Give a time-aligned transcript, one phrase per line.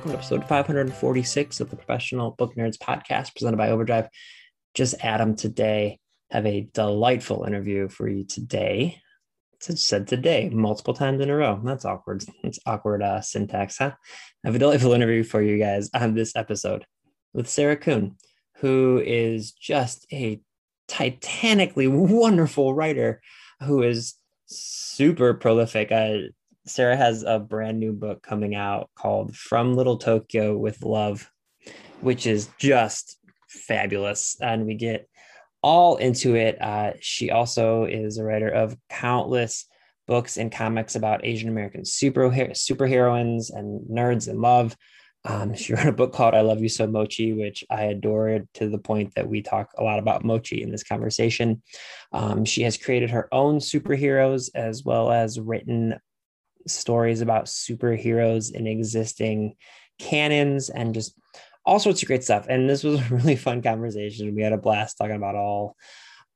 [0.00, 4.08] welcome to episode 546 of the Professional Book Nerds podcast presented by Overdrive.
[4.72, 5.98] Just Adam today.
[6.30, 9.02] Have a delightful interview for you today.
[9.68, 11.60] It said today multiple times in a row.
[11.62, 12.24] That's awkward.
[12.42, 13.92] It's awkward uh, syntax, huh?
[14.42, 16.86] I have a delightful interview for you guys on this episode
[17.34, 18.16] with Sarah Kuhn,
[18.60, 20.40] who is just a
[20.88, 23.20] titanically wonderful writer
[23.64, 24.14] who is
[24.46, 25.92] super prolific.
[25.92, 26.30] Uh,
[26.66, 31.30] Sarah has a brand new book coming out called From Little Tokyo with Love,
[32.00, 34.36] which is just fabulous.
[34.40, 35.08] And we get
[35.62, 36.60] all into it.
[36.60, 39.66] Uh, she also is a writer of countless
[40.06, 44.76] books and comics about Asian American super superheroines and nerds and love.
[45.24, 48.68] Um, she wrote a book called I Love You So Mochi, which I adored to
[48.68, 51.62] the point that we talk a lot about mochi in this conversation.
[52.12, 55.98] Um, she has created her own superheroes as well as written
[56.66, 59.56] stories about superheroes in existing
[59.98, 61.18] canons and just
[61.64, 62.46] all sorts of great stuff.
[62.48, 64.34] And this was a really fun conversation.
[64.34, 65.76] We had a blast talking about all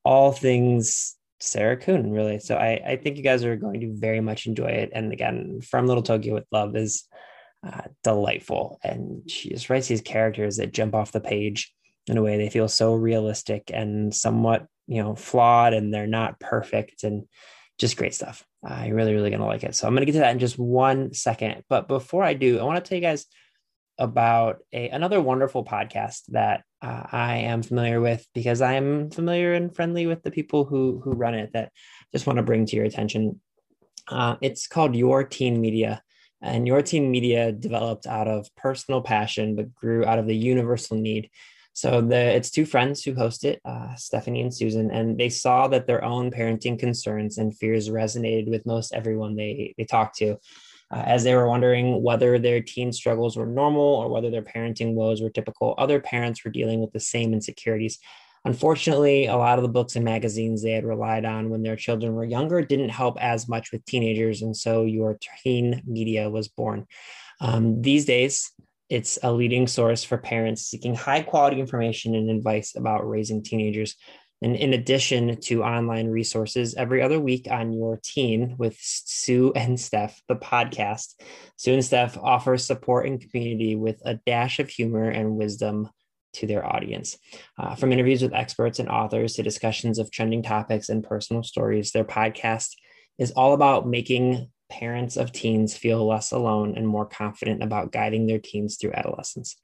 [0.05, 2.39] all things Sarah Kuhn, really.
[2.39, 4.91] So I, I think you guys are going to very much enjoy it.
[4.95, 7.05] And again, From Little Tokyo with Love is
[7.67, 8.79] uh, delightful.
[8.83, 11.73] And she just writes these characters that jump off the page
[12.07, 16.41] in a way they feel so realistic and somewhat, you know, flawed and they're not
[16.41, 17.27] perfect and
[17.79, 18.45] just great stuff.
[18.65, 19.75] I really, really gonna like it.
[19.75, 21.63] So I'm gonna get to that in just one second.
[21.69, 23.27] But before I do, I want to tell you guys
[23.99, 29.55] about a another wonderful podcast that uh, I am familiar with because I am familiar
[29.55, 31.53] and friendly with the people who who run it.
[31.53, 31.73] That
[32.13, 33.41] just want to bring to your attention.
[34.09, 36.03] Uh, it's called Your Teen Media,
[36.43, 40.97] and Your Teen Media developed out of personal passion, but grew out of the universal
[40.97, 41.31] need
[41.75, 45.67] so the it's two friends who host it, uh, Stephanie and Susan, and they saw
[45.69, 50.35] that their own parenting concerns and fears resonated with most everyone they they talked to,
[50.93, 54.95] uh, as they were wondering whether their teen struggles were normal or whether their parenting
[54.95, 55.75] woes were typical.
[55.77, 57.99] Other parents were dealing with the same insecurities.
[58.45, 62.15] Unfortunately, a lot of the books and magazines they had relied on when their children
[62.15, 66.87] were younger didn't help as much with teenagers, and so your teen media was born.
[67.41, 68.53] Um, these days,
[68.95, 73.97] it's a leading source for parents seeking high quality information and advice about raising teenagers.
[74.41, 79.81] And in addition to online resources, every other week on Your Teen with Sue and
[79.81, 81.15] Steph, the podcast,
[81.57, 85.89] Sue and Steph offer support and community with a dash of humor and wisdom
[86.35, 87.19] to their audience.
[87.59, 91.91] Uh, from interviews with experts and authors to discussions of trending topics and personal stories,
[91.91, 92.69] their podcast
[93.19, 98.27] is all about making parents of teens feel less alone and more confident about guiding
[98.27, 99.57] their teens through adolescence.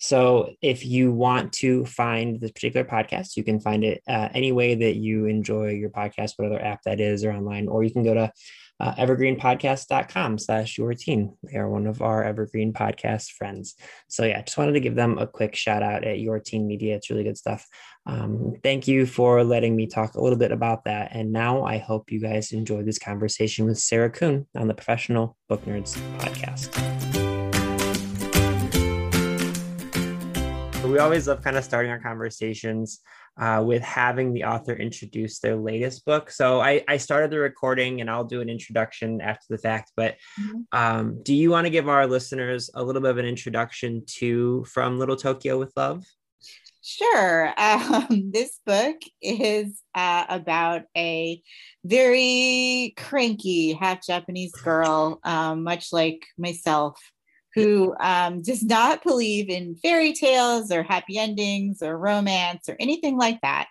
[0.00, 4.52] So, if you want to find this particular podcast, you can find it uh, any
[4.52, 8.04] way that you enjoy your podcast, whatever app that is, or online, or you can
[8.04, 8.32] go to
[8.80, 11.36] uh, evergreenpodcast.com slash your teen.
[11.42, 13.74] They are one of our evergreen podcast friends.
[14.08, 16.94] So yeah, just wanted to give them a quick shout out at your teen media.
[16.96, 17.66] It's really good stuff.
[18.08, 21.10] Um, thank you for letting me talk a little bit about that.
[21.12, 25.36] And now I hope you guys enjoy this conversation with Sarah Kuhn on the Professional
[25.46, 26.74] Book Nerds podcast.
[30.90, 33.00] We always love kind of starting our conversations
[33.38, 36.30] uh, with having the author introduce their latest book.
[36.30, 39.92] So I, I started the recording and I'll do an introduction after the fact.
[39.96, 40.60] But mm-hmm.
[40.72, 44.64] um, do you want to give our listeners a little bit of an introduction to
[44.64, 46.06] From Little Tokyo with Love?
[46.88, 47.52] Sure.
[47.58, 51.42] Um, this book is uh, about a
[51.84, 56.98] very cranky half Japanese girl, um, much like myself,
[57.54, 63.18] who um, does not believe in fairy tales or happy endings or romance or anything
[63.18, 63.66] like that.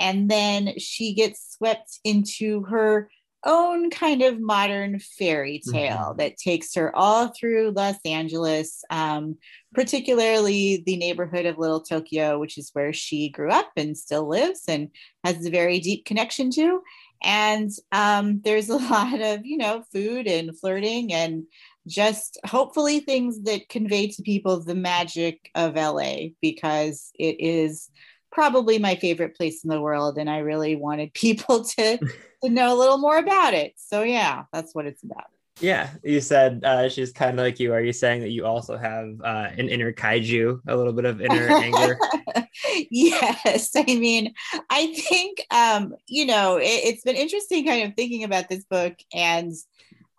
[0.00, 3.08] And then she gets swept into her
[3.44, 5.76] own kind of modern fairy mm-hmm.
[5.76, 6.18] tale mm-hmm.
[6.18, 9.36] that takes her all through Los Angeles, um,
[9.74, 14.62] particularly the neighborhood of Little Tokyo, which is where she grew up and still lives
[14.68, 14.88] and
[15.24, 16.82] has a very deep connection to.
[17.22, 21.44] And um, there's a lot of, you know, food and flirting and
[21.86, 27.88] just hopefully things that convey to people the magic of LA because it is
[28.30, 31.98] probably my favorite place in the world and I really wanted people to
[32.42, 33.74] to know a little more about it.
[33.76, 35.24] So yeah, that's what it's about.
[35.60, 37.72] Yeah, you said uh, she's kind of like you.
[37.72, 41.20] Are you saying that you also have uh, an inner kaiju, a little bit of
[41.20, 41.98] inner anger?
[42.90, 44.34] yes, I mean,
[44.70, 48.94] I think um, you know it, has been interesting, kind of thinking about this book
[49.12, 49.52] and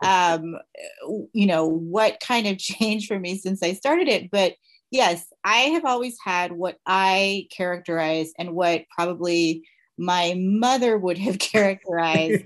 [0.04, 0.58] um,
[1.32, 4.32] you know what kind of changed for me since I started it.
[4.32, 4.56] But
[4.92, 11.40] yes, I have always had what I characterize and what probably my mother would have
[11.40, 12.46] characterized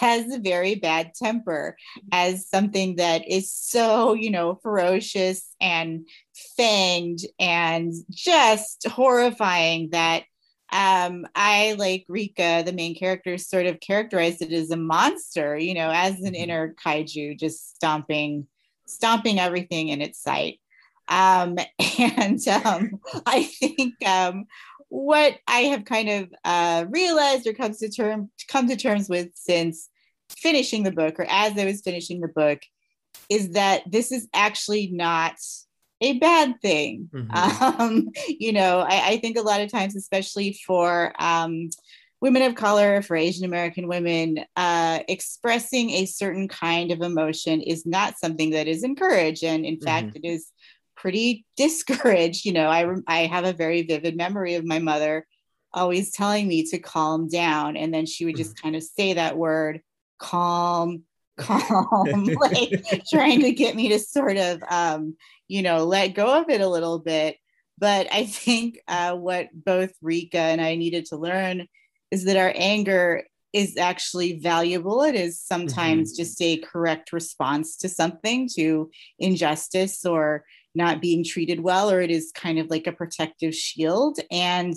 [0.00, 1.76] as a very bad temper,
[2.12, 6.06] as something that is so, you know, ferocious and
[6.58, 10.24] fanged and just horrifying that
[10.72, 15.74] um, I, like Rika, the main character, sort of characterized it as a monster, you
[15.74, 16.34] know, as an mm-hmm.
[16.34, 18.46] inner kaiju, just stomping,
[18.86, 20.60] stomping everything in its sight.
[21.08, 21.58] Um,
[21.98, 24.46] and um, I think um,
[24.88, 29.30] what I have kind of uh, realized or comes to term come to terms with
[29.34, 29.88] since
[30.30, 32.60] finishing the book, or as I was finishing the book,
[33.28, 35.36] is that this is actually not
[36.02, 37.08] a bad thing.
[37.12, 37.80] Mm-hmm.
[37.80, 41.70] Um, you know, I, I, think a lot of times, especially for um,
[42.20, 47.86] women of color, for Asian American women, uh, expressing a certain kind of emotion is
[47.86, 49.84] not something that is encouraged, and in mm-hmm.
[49.84, 50.51] fact, it is
[51.02, 52.46] pretty discouraged.
[52.46, 55.26] You know, I, I have a very vivid memory of my mother
[55.74, 57.76] always telling me to calm down.
[57.76, 58.62] And then she would just mm.
[58.62, 59.82] kind of say that word,
[60.18, 61.02] calm,
[61.38, 65.16] calm, like trying to get me to sort of, um,
[65.48, 67.36] you know, let go of it a little bit.
[67.78, 71.66] But I think uh, what both Rika and I needed to learn
[72.12, 75.02] is that our anger is actually valuable.
[75.02, 76.22] It is sometimes mm-hmm.
[76.22, 82.10] just a correct response to something, to injustice or not being treated well, or it
[82.10, 84.18] is kind of like a protective shield.
[84.30, 84.74] And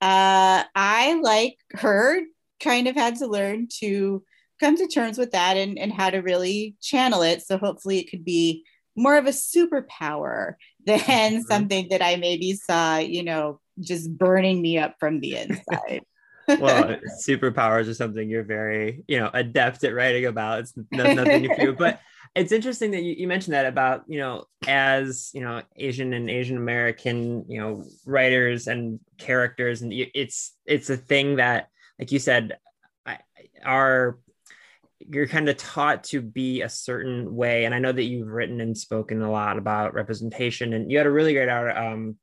[0.00, 2.20] uh, I, like her,
[2.60, 4.22] kind of had to learn to
[4.60, 7.42] come to terms with that and, and how to really channel it.
[7.42, 8.64] So hopefully it could be
[8.96, 10.54] more of a superpower
[10.86, 11.40] than mm-hmm.
[11.42, 16.02] something that I maybe saw, you know, just burning me up from the inside.
[16.48, 16.96] well,
[17.26, 20.60] superpowers are something you're very, you know, adept at writing about.
[20.60, 21.72] It's nothing new for you.
[21.72, 22.00] But
[22.36, 26.30] it's interesting that you, you mentioned that about you know as you know asian and
[26.30, 31.68] asian american you know writers and characters and it's it's a thing that
[31.98, 32.58] like you said
[33.64, 34.18] are
[34.98, 38.60] you're kind of taught to be a certain way and i know that you've written
[38.60, 42.16] and spoken a lot about representation and you had a really great um,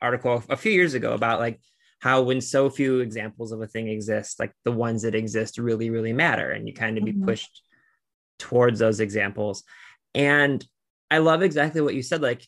[0.00, 1.60] article a few years ago about like
[2.00, 5.90] how when so few examples of a thing exist like the ones that exist really
[5.90, 7.26] really matter and you kind of be mm-hmm.
[7.26, 7.62] pushed
[8.42, 9.62] towards those examples.
[10.14, 10.64] And
[11.10, 12.22] I love exactly what you said.
[12.22, 12.46] Like,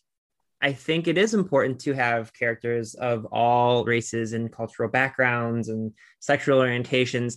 [0.61, 5.93] I think it is important to have characters of all races and cultural backgrounds and
[6.21, 7.37] sexual orientations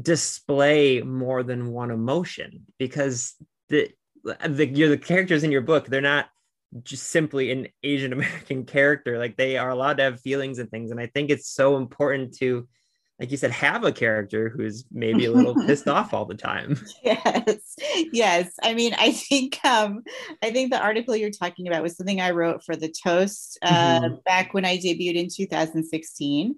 [0.00, 3.34] display more than one emotion because
[3.70, 3.90] the,
[4.46, 6.26] the you're the characters in your book they're not
[6.82, 10.90] just simply an Asian American character like they are allowed to have feelings and things
[10.90, 12.68] and I think it's so important to
[13.18, 16.78] like you said, have a character who's maybe a little pissed off all the time.
[17.02, 17.74] Yes,
[18.12, 18.52] yes.
[18.62, 20.02] I mean, I think um,
[20.42, 24.00] I think the article you're talking about was something I wrote for the Toast uh,
[24.00, 24.14] mm-hmm.
[24.24, 26.54] back when I debuted in 2016,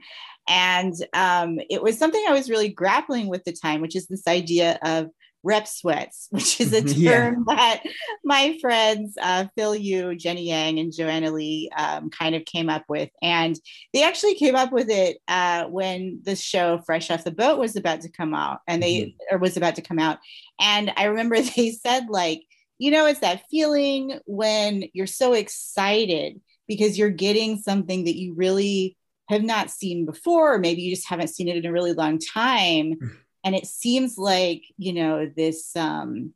[0.48, 4.26] and um, it was something I was really grappling with the time, which is this
[4.26, 5.10] idea of
[5.42, 7.54] rep sweats, which is a term yeah.
[7.56, 7.82] that
[8.24, 12.84] my friends uh, Phil Yu, Jenny Yang, and Joanna Lee um, kind of came up
[12.88, 13.10] with.
[13.22, 13.58] And
[13.92, 17.76] they actually came up with it uh, when the show Fresh Off the Boat was
[17.76, 19.34] about to come out, and they mm-hmm.
[19.34, 20.18] or was about to come out.
[20.60, 22.42] And I remember they said like,
[22.78, 28.34] you know, it's that feeling when you're so excited because you're getting something that you
[28.34, 28.96] really
[29.28, 32.18] have not seen before, or maybe you just haven't seen it in a really long
[32.18, 32.94] time.
[33.44, 36.32] And it seems like you know this um,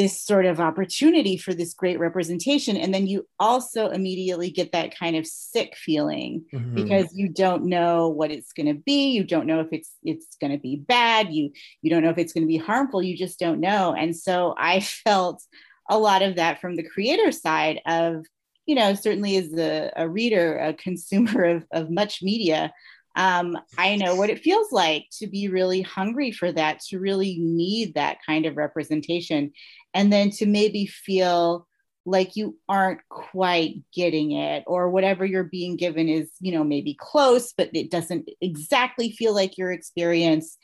[0.00, 2.76] this sort of opportunity for this great representation.
[2.76, 6.74] And then you also immediately get that kind of sick feeling mm-hmm.
[6.74, 9.10] because you don't know what it's going to be.
[9.10, 11.32] You don't know if it's it's going to be bad.
[11.32, 11.50] You
[11.82, 13.02] you don't know if it's going to be harmful.
[13.02, 13.94] You just don't know.
[13.94, 15.42] And so i felt
[15.90, 18.24] a lot of that from the creator side of
[18.64, 22.72] you know certainly as a, a reader a consumer of, of much media
[23.16, 27.38] um, I know what it feels like to be really hungry for that, to really
[27.38, 29.52] need that kind of representation,
[29.94, 31.66] and then to maybe feel
[32.06, 36.96] like you aren't quite getting it or whatever you're being given is you know maybe
[36.98, 40.56] close but it doesn't exactly feel like your experience.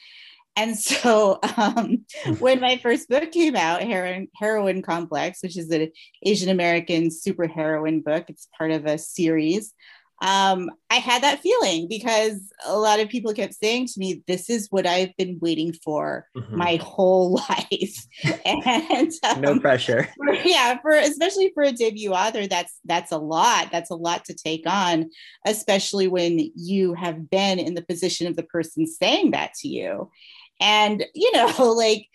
[0.59, 2.07] And so um,
[2.39, 8.03] when my first book came out, Heroine, Heroine Complex, which is an Asian American superheroine
[8.03, 9.75] book, it's part of a series
[10.23, 14.49] um, I had that feeling because a lot of people kept saying to me, "This
[14.49, 16.57] is what I've been waiting for mm-hmm.
[16.57, 18.07] my whole life."
[18.45, 20.09] and um, no pressure.
[20.17, 23.69] For, yeah, for especially for a debut author, that's that's a lot.
[23.71, 25.11] That's a lot to take on,
[25.45, 30.11] especially when you have been in the position of the person saying that to you.
[30.61, 32.09] And you know, like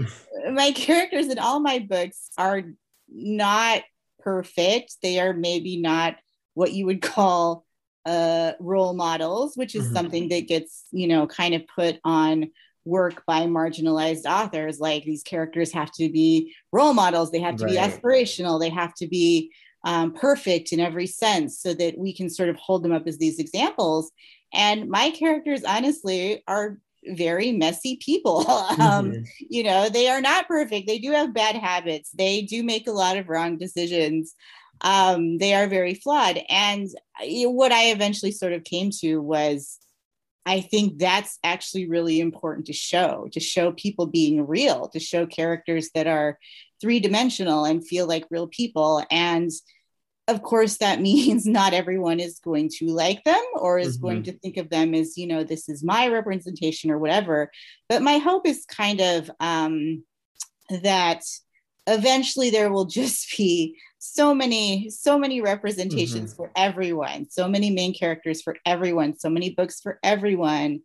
[0.51, 2.63] my characters in all my books are
[3.07, 3.83] not
[4.19, 4.95] perfect.
[5.03, 6.15] They are maybe not
[6.53, 7.65] what you would call
[8.05, 9.95] uh, role models, which is mm-hmm.
[9.95, 12.49] something that gets, you know, kind of put on
[12.85, 14.79] work by marginalized authors.
[14.79, 17.73] Like these characters have to be role models, they have to right.
[17.73, 19.51] be aspirational, they have to be
[19.83, 23.17] um, perfect in every sense so that we can sort of hold them up as
[23.17, 24.11] these examples.
[24.53, 28.47] And my characters, honestly, are very messy people.
[28.49, 29.23] um, mm-hmm.
[29.49, 30.87] You know, they are not perfect.
[30.87, 32.11] They do have bad habits.
[32.11, 34.35] They do make a lot of wrong decisions
[34.81, 36.39] um, they are very flawed.
[36.49, 36.87] And
[37.21, 39.79] what I eventually sort of came to was
[40.45, 45.27] I think that's actually really important to show, to show people being real, to show
[45.27, 46.39] characters that are
[46.79, 49.05] three dimensional and feel like real people.
[49.11, 49.51] And
[50.27, 54.05] of course, that means not everyone is going to like them or is mm-hmm.
[54.07, 57.51] going to think of them as, you know, this is my representation or whatever.
[57.87, 60.03] But my hope is kind of um,
[60.81, 61.23] that
[61.85, 66.37] eventually there will just be so many so many representations mm-hmm.
[66.37, 70.79] for everyone so many main characters for everyone so many books for everyone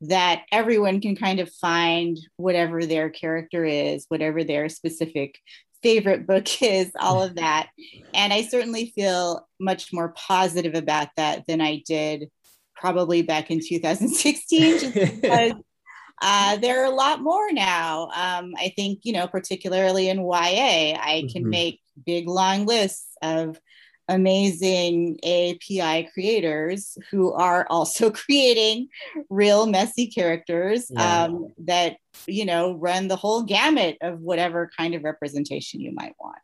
[0.00, 5.38] that everyone can kind of find whatever their character is whatever their specific
[5.80, 7.68] favorite book is all of that
[8.12, 12.28] and i certainly feel much more positive about that than i did
[12.74, 15.52] probably back in 2016 just because
[16.20, 18.04] uh, there are a lot more now.
[18.14, 21.50] Um, I think, you know, particularly in YA, I can mm-hmm.
[21.50, 23.60] make big long lists of
[24.08, 28.88] amazing AAPI creators who are also creating
[29.28, 31.24] real messy characters yeah.
[31.24, 36.14] um, that, you know, run the whole gamut of whatever kind of representation you might
[36.20, 36.38] want.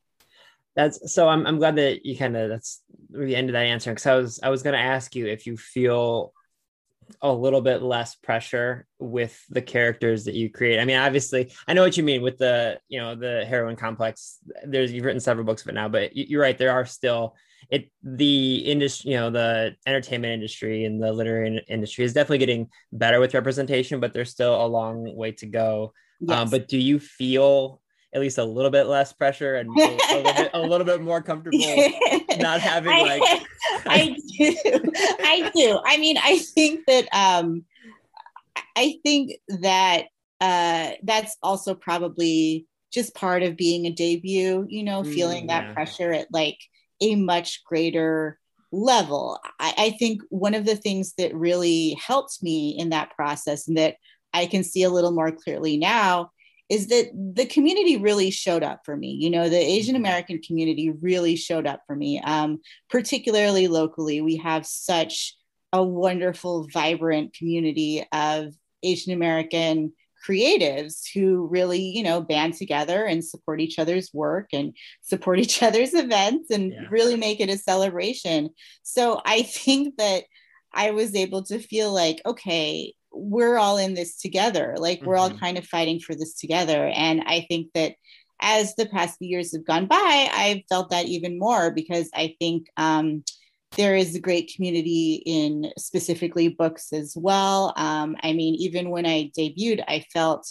[0.75, 3.91] That's so I'm, I'm glad that you kind of that's the end of that answer
[3.91, 6.33] because I was I was going to ask you if you feel
[7.21, 10.81] a little bit less pressure with the characters that you create.
[10.81, 14.39] I mean, obviously, I know what you mean with the, you know, the heroine complex.
[14.65, 16.57] There's you've written several books of it now, but you're right.
[16.57, 17.35] There are still
[17.71, 22.69] it the industry, you know, the entertainment industry and the literary industry is definitely getting
[22.93, 25.93] better with representation, but there's still a long way to go.
[26.23, 26.39] Um, yes.
[26.39, 27.82] Um, but do you feel
[28.15, 31.01] at least a little bit less pressure and a, a, little, bit, a little bit
[31.01, 31.59] more comfortable
[32.39, 33.45] not having like I,
[33.87, 34.57] I do
[35.21, 37.65] I do I mean I think that um
[38.77, 40.07] I think that
[40.41, 45.69] uh that's also probably just part of being a debut you know feeling mm, that
[45.69, 45.73] yeah.
[45.73, 46.59] pressure at like
[47.01, 48.39] a much greater
[48.73, 53.69] level I, I think one of the things that really helped me in that process
[53.69, 53.97] and that
[54.35, 56.31] I can see a little more clearly now
[56.73, 59.11] is that the community really showed up for me.
[59.21, 60.05] You know, the Asian mm-hmm.
[60.07, 64.23] American community really showed up for me, um, particularly locally.
[64.23, 65.37] We have such
[65.75, 69.93] a wonderful, vibrant community of Asian American
[70.27, 75.63] creatives who really, you know, band together and support each other's work and support each
[75.63, 76.87] other's events and yeah.
[76.89, 78.49] really make it a celebration.
[78.83, 80.25] So I think that
[80.73, 84.75] I was able to feel like, okay, we're all in this together.
[84.79, 85.35] Like we're mm-hmm.
[85.35, 86.89] all kind of fighting for this together.
[86.89, 87.95] And I think that
[88.41, 92.35] as the past few years have gone by, I've felt that even more because I
[92.41, 93.23] think um,
[93.77, 97.73] there is a great community in specifically books as well.
[97.77, 100.47] Um, I mean, even when I debuted, I felt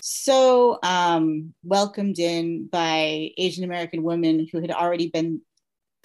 [0.00, 5.40] so um, welcomed in by Asian American women who had already been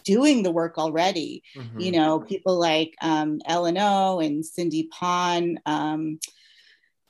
[0.04, 1.44] doing the work already.
[1.56, 1.80] Mm-hmm.
[1.80, 6.20] You know, people like um, Ellen O and Cindy Pon, um,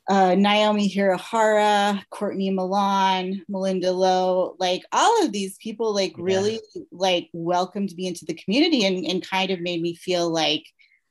[0.09, 6.23] uh, Naomi Hirahara, Courtney Milan, Malinda Lo, like all of these people, like yeah.
[6.23, 6.59] really
[6.91, 10.65] like welcomed me into the community and, and kind of made me feel like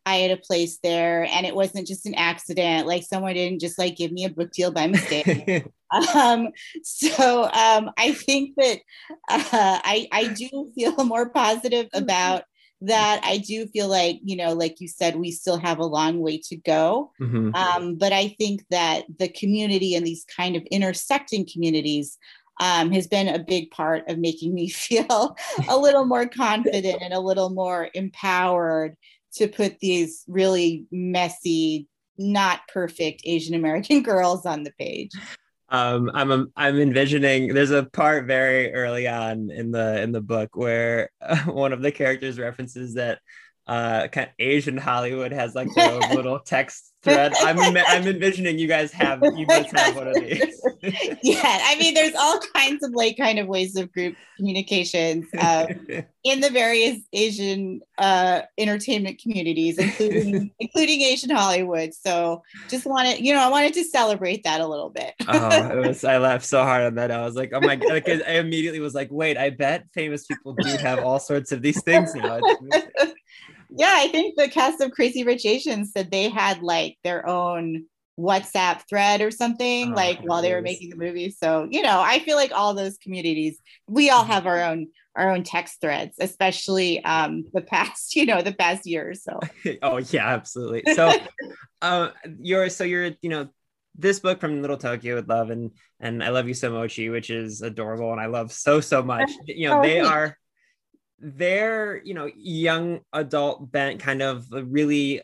[0.05, 2.87] I had a place there and it wasn't just an accident.
[2.87, 5.67] Like someone didn't just like give me a book deal by mistake.
[6.15, 6.49] um,
[6.83, 8.79] so um, I think that
[9.29, 12.03] uh, I, I do feel more positive mm-hmm.
[12.03, 12.45] about
[12.83, 13.21] that.
[13.23, 16.39] I do feel like, you know, like you said, we still have a long way
[16.49, 17.13] to go.
[17.21, 17.55] Mm-hmm.
[17.55, 22.19] Um, but I think that the community and these kind of intersecting communities
[22.61, 25.37] um, has been a big part of making me feel
[25.69, 28.97] a little more confident and a little more empowered
[29.35, 35.11] to put these really messy not perfect Asian American girls on the page.
[35.73, 37.55] Um, I'm I'm envisioning.
[37.55, 41.09] There's a part very early on in the in the book where
[41.47, 43.21] one of the characters references that
[43.73, 47.33] uh kind of Asian Hollywood has like their own little text thread.
[47.41, 50.63] I'm I'm envisioning you guys have you guys have one of these.
[51.23, 55.67] yeah, I mean, there's all kinds of like kind of ways of group communications uh,
[56.25, 61.95] in the various Asian uh, entertainment communities, including including Asian Hollywood.
[61.95, 65.15] So just wanted, you know, I wanted to celebrate that a little bit.
[65.29, 67.11] oh, it was I laughed so hard on that.
[67.11, 70.55] I was like, oh my god, I immediately was like, wait, I bet famous people
[70.55, 72.41] do have all sorts of these things now.
[73.77, 77.87] Yeah, I think the cast of Crazy Rich Asians said they had like their own
[78.19, 81.31] WhatsApp thread or something oh, like while they were making the movie.
[81.31, 85.31] So, you know, I feel like all those communities, we all have our own our
[85.31, 89.41] own text threads, especially um the past, you know, the past year or so.
[89.83, 90.83] oh yeah, absolutely.
[90.95, 91.13] So
[91.83, 93.49] uh you're so you're, you know,
[93.95, 97.31] this book from Little Tokyo with Love and and I Love You So Mochi, which
[97.31, 99.31] is adorable and I love so so much.
[99.47, 100.37] You know, oh, they are
[101.23, 105.23] they're, you know, young adult bent kind of really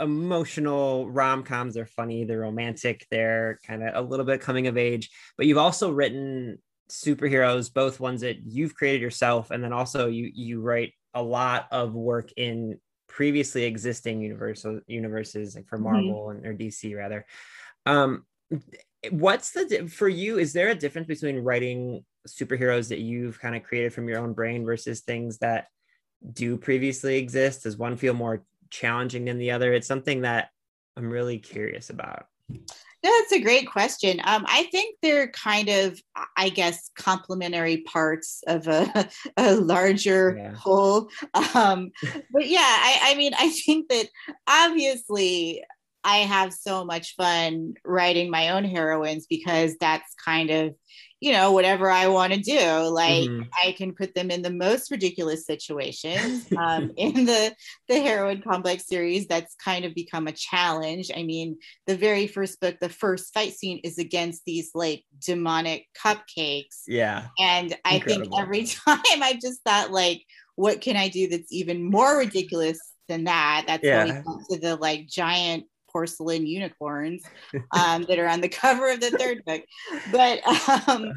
[0.00, 5.10] emotional rom-coms they're funny they're romantic they're kind of a little bit coming of age
[5.36, 6.56] but you've also written
[6.88, 11.66] superheroes both ones that you've created yourself and then also you you write a lot
[11.72, 15.84] of work in previously existing universal universes like for mm-hmm.
[15.84, 16.44] marvel mm-hmm.
[16.44, 17.26] and or dc rather
[17.86, 18.24] um
[19.10, 22.04] what's the for you is there a difference between writing
[22.34, 25.68] superheroes that you've kind of created from your own brain versus things that
[26.32, 29.72] do previously exist does one feel more challenging than the other?
[29.72, 30.50] It's something that
[30.96, 32.26] I'm really curious about.
[33.04, 34.20] No, that's a great question.
[34.24, 36.00] Um, I think they're kind of,
[36.36, 40.54] I guess, complementary parts of a, a larger yeah.
[40.54, 41.08] whole.
[41.54, 41.92] Um,
[42.32, 44.08] but yeah, I, I mean, I think that
[44.48, 45.62] obviously
[46.02, 50.74] I have so much fun writing my own heroines because that's kind of
[51.20, 53.42] you know whatever i want to do like mm-hmm.
[53.64, 57.54] i can put them in the most ridiculous situations um, in the
[57.88, 62.60] the heroine complex series that's kind of become a challenge i mean the very first
[62.60, 68.30] book the first fight scene is against these like demonic cupcakes yeah and i Incredible.
[68.30, 70.22] think every time i just thought like
[70.56, 72.78] what can i do that's even more ridiculous
[73.08, 74.06] than that that's yeah.
[74.06, 75.64] going to the like giant
[75.98, 77.24] porcelain unicorns
[77.76, 79.62] um, that are on the cover of the third book.
[80.12, 80.40] But
[80.88, 81.12] um,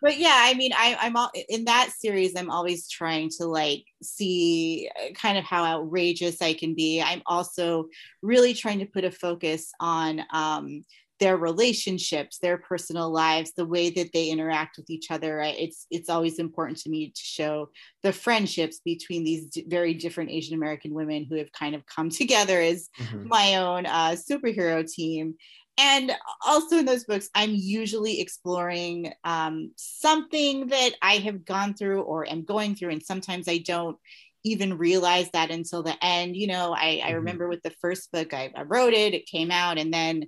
[0.00, 2.36] but yeah, I mean, I, I'm all in that series.
[2.36, 7.02] I'm always trying to like see uh, kind of how outrageous I can be.
[7.02, 7.88] I'm also
[8.22, 10.84] really trying to put a focus on um,
[11.20, 16.08] their relationships their personal lives the way that they interact with each other it's it's
[16.08, 17.68] always important to me to show
[18.02, 22.10] the friendships between these d- very different asian american women who have kind of come
[22.20, 23.28] together as mm-hmm.
[23.28, 25.34] my own uh, superhero team
[25.78, 26.10] and
[26.44, 32.28] also in those books i'm usually exploring um, something that i have gone through or
[32.28, 33.96] am going through and sometimes i don't
[34.42, 37.16] even realize that until the end you know i, I mm-hmm.
[37.16, 40.24] remember with the first book I, I wrote it it came out and then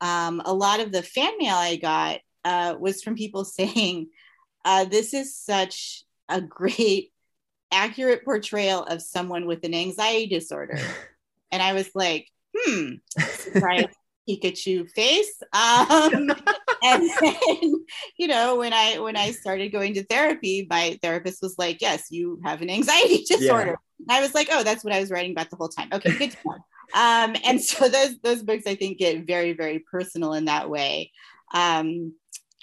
[0.00, 4.08] um, a lot of the fan mail I got uh, was from people saying,
[4.64, 7.12] uh, This is such a great,
[7.72, 10.78] accurate portrayal of someone with an anxiety disorder.
[11.52, 12.94] and I was like, Hmm,
[13.54, 13.88] right.
[14.28, 15.40] Pikachu face.
[15.54, 16.30] Um,
[16.82, 17.86] and then,
[18.18, 22.08] you know, when I when I started going to therapy, my therapist was like, "Yes,
[22.10, 24.18] you have an anxiety disorder." Yeah.
[24.18, 26.32] I was like, "Oh, that's what I was writing about the whole time." Okay, good
[26.32, 26.58] to know
[26.94, 31.12] um, and so those those books I think get very very personal in that way.
[31.54, 32.14] Um,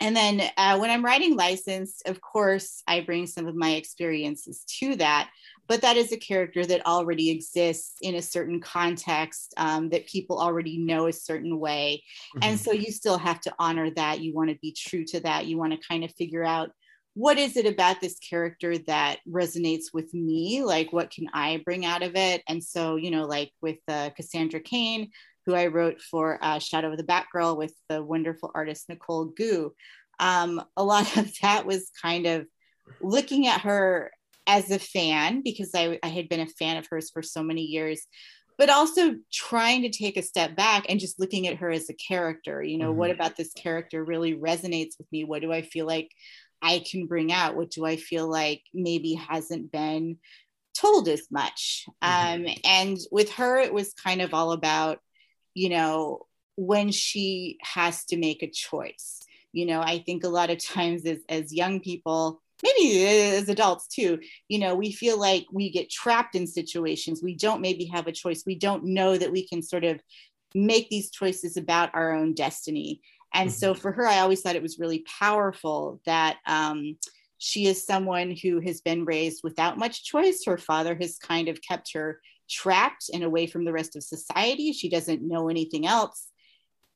[0.02, 4.64] and then uh, when I'm writing licensed, of course, I bring some of my experiences
[4.80, 5.30] to that.
[5.68, 10.40] But that is a character that already exists in a certain context um, that people
[10.40, 12.04] already know a certain way.
[12.36, 12.50] Mm-hmm.
[12.50, 14.22] And so you still have to honor that.
[14.22, 15.48] You want to be true to that.
[15.48, 16.70] You want to kind of figure out
[17.16, 20.64] what is it about this character that resonates with me?
[20.64, 22.44] Like what can i bring out of it?
[22.48, 25.12] And so you know like with uh, cassandra cain
[25.46, 29.74] who i wrote for uh, shadow of the batgirl with the wonderful artist nicole goux
[30.20, 32.46] um, a lot of that was kind of
[33.02, 34.12] looking at her
[34.48, 37.64] as a fan because I, I had been a fan of hers for so many
[37.64, 38.06] years
[38.58, 41.96] but also trying to take a step back and just looking at her as a
[41.96, 43.00] character you know mm-hmm.
[43.00, 45.24] what about this character really resonates with me?
[45.24, 46.12] What do i feel like
[46.62, 47.56] I can bring out?
[47.56, 50.18] What do I feel like maybe hasn't been
[50.78, 51.86] told as much?
[52.04, 52.48] Mm-hmm.
[52.48, 55.00] Um, and with her, it was kind of all about,
[55.54, 56.26] you know,
[56.58, 59.20] when she has to make a choice.
[59.52, 63.88] You know, I think a lot of times as, as young people, maybe as adults
[63.88, 67.24] too, you know, we feel like we get trapped in situations.
[67.24, 68.44] We don't maybe have a choice.
[68.46, 70.02] We don't know that we can sort of
[70.54, 73.02] make these choices about our own destiny.
[73.36, 73.58] And mm-hmm.
[73.58, 76.98] so for her, I always thought it was really powerful that um,
[77.38, 80.44] she is someone who has been raised without much choice.
[80.46, 84.72] Her father has kind of kept her trapped and away from the rest of society.
[84.72, 86.28] She doesn't know anything else.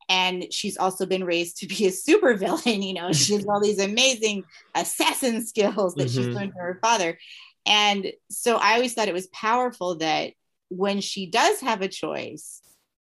[0.07, 2.83] And she's also been raised to be a supervillain.
[2.87, 6.23] You know, she has all these amazing assassin skills that mm-hmm.
[6.23, 7.19] she's learned from her father.
[7.65, 10.31] And so I always thought it was powerful that
[10.69, 12.61] when she does have a choice,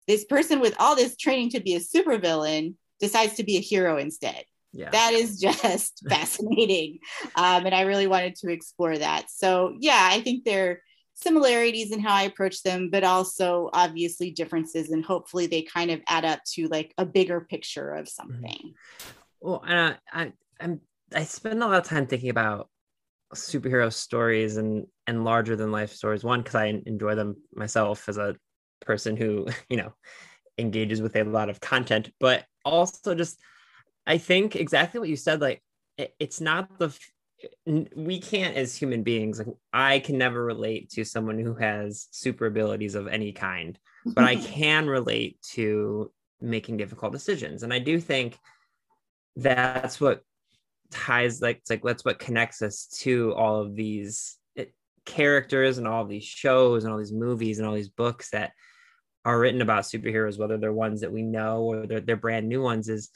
[0.08, 3.98] this person with all this training to be a supervillain decides to be a hero
[3.98, 4.46] instead.
[4.72, 4.89] Yeah.
[4.89, 7.00] That is just fascinating.
[7.36, 9.30] Um, and I really wanted to explore that.
[9.30, 10.80] So, yeah, I think there are
[11.16, 14.89] similarities in how I approach them, but also obviously differences.
[14.89, 18.32] And hopefully they kind of add up to like a bigger picture of mm-hmm.
[18.32, 18.74] something.
[19.42, 20.80] Well, uh, I, I'm,
[21.13, 22.70] I spend a lot of time thinking about
[23.36, 28.20] superhero stories and and larger than life stories one because i enjoy them myself as
[28.20, 28.36] a
[28.86, 29.92] person who you know
[30.58, 33.39] engages with a lot of content but also just
[34.06, 35.62] i think exactly what you said like
[35.98, 36.96] it, it's not the
[37.96, 42.46] we can't as human beings like i can never relate to someone who has super
[42.46, 46.12] abilities of any kind but i can relate to
[46.44, 47.63] making difficult decisions.
[47.63, 48.38] And i do think
[49.36, 50.22] that's what
[50.92, 54.66] ties like it's like that's what connects us to all of these eh,
[55.06, 58.52] characters and all these shows and all these movies and all these books that
[59.26, 62.62] are written about superheroes whether they're ones that we know or they're, they're brand new
[62.62, 63.10] ones is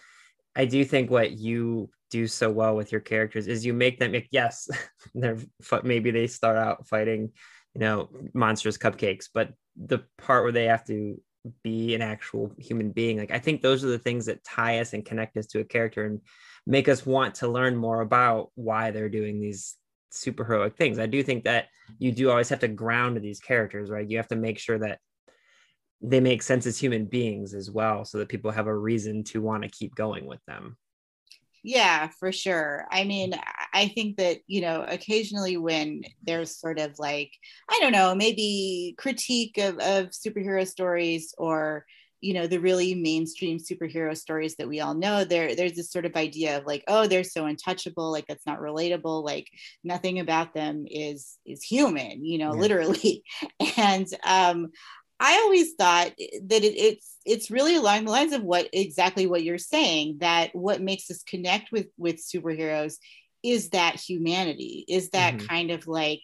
[0.56, 4.16] i do think what you do so well with your characters is you make them
[4.32, 4.70] yes
[5.16, 5.38] they're
[5.84, 7.32] maybe they start out fighting
[7.74, 11.22] you know monstrous cupcakes but the part where they have to
[11.64, 14.94] be an actual human being like i think those are the things that tie us
[14.94, 16.20] and connect us to a character and
[16.66, 19.76] make us want to learn more about why they're doing these
[20.12, 21.00] super heroic things.
[21.00, 21.68] I do think that
[21.98, 24.08] you do always have to ground these characters, right?
[24.08, 25.00] You have to make sure that
[26.02, 29.42] they make sense as human beings as well, so that people have a reason to
[29.42, 30.78] want to keep going with them.
[31.64, 32.86] Yeah, for sure.
[32.92, 33.34] I mean,
[33.74, 37.32] I think that, you know, occasionally when there's sort of like,
[37.70, 41.86] I don't know, maybe critique of, of superhero stories or
[42.22, 46.06] you know the really mainstream superhero stories that we all know there there's this sort
[46.06, 49.48] of idea of like oh they're so untouchable like that's not relatable like
[49.84, 52.60] nothing about them is is human you know yeah.
[52.60, 53.24] literally
[53.78, 54.70] and um
[55.20, 59.44] i always thought that it, it's it's really along the lines of what exactly what
[59.44, 62.96] you're saying that what makes us connect with with superheroes
[63.44, 65.48] is that humanity is that mm-hmm.
[65.48, 66.22] kind of like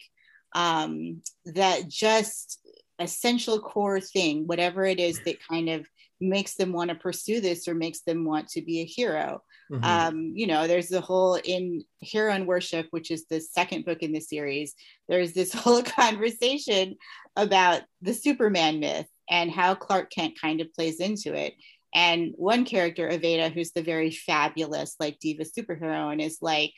[0.56, 2.60] um that just
[3.00, 5.88] essential core thing, whatever it is that kind of
[6.20, 9.42] makes them want to pursue this or makes them want to be a hero.
[9.74, 9.84] Mm-hmm.
[9.84, 14.14] Um, you know, there's the whole in Hero Worship, which is the second book in
[14.14, 14.76] the series,
[15.10, 16.96] there's this whole conversation
[17.36, 21.56] about the Superman myth and how Clark Kent kind of plays into it.
[21.96, 26.74] And one character, Aveda, who's the very fabulous, like diva superhero, and is like,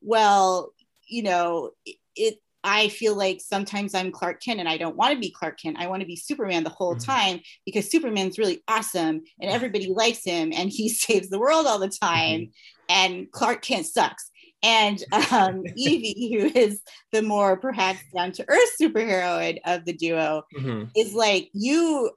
[0.00, 0.72] well,
[1.06, 1.70] you know,
[2.16, 5.58] it I feel like sometimes I'm Clark Kent and I don't want to be Clark
[5.60, 5.78] Kent.
[5.78, 7.10] I want to be Superman the whole mm-hmm.
[7.10, 11.78] time because Superman's really awesome and everybody likes him and he saves the world all
[11.78, 12.40] the time.
[12.40, 12.50] Mm-hmm.
[12.90, 14.30] And Clark Kent sucks.
[14.62, 16.80] And um, Evie, who is
[17.12, 20.84] the more perhaps down to earth superhero of the duo, mm-hmm.
[20.96, 22.10] is like, you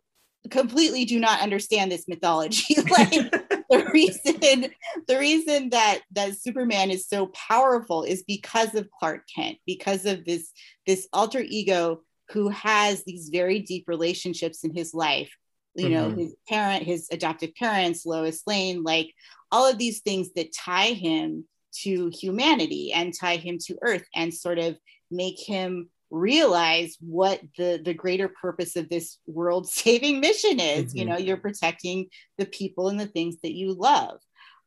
[0.50, 2.76] completely do not understand this mythology.
[2.90, 4.72] like, the reason
[5.08, 10.26] the reason that that Superman is so powerful is because of Clark Kent, because of
[10.26, 10.52] this
[10.86, 15.34] this alter ego who has these very deep relationships in his life.
[15.76, 16.20] You know, mm-hmm.
[16.20, 19.12] his parent, his adoptive parents, Lois Lane, like
[19.52, 21.46] all of these things that tie him
[21.82, 24.78] to humanity and tie him to Earth and sort of
[25.10, 30.98] make him realize what the the greater purpose of this world saving mission is mm-hmm.
[30.98, 34.20] you know you're protecting the people and the things that you love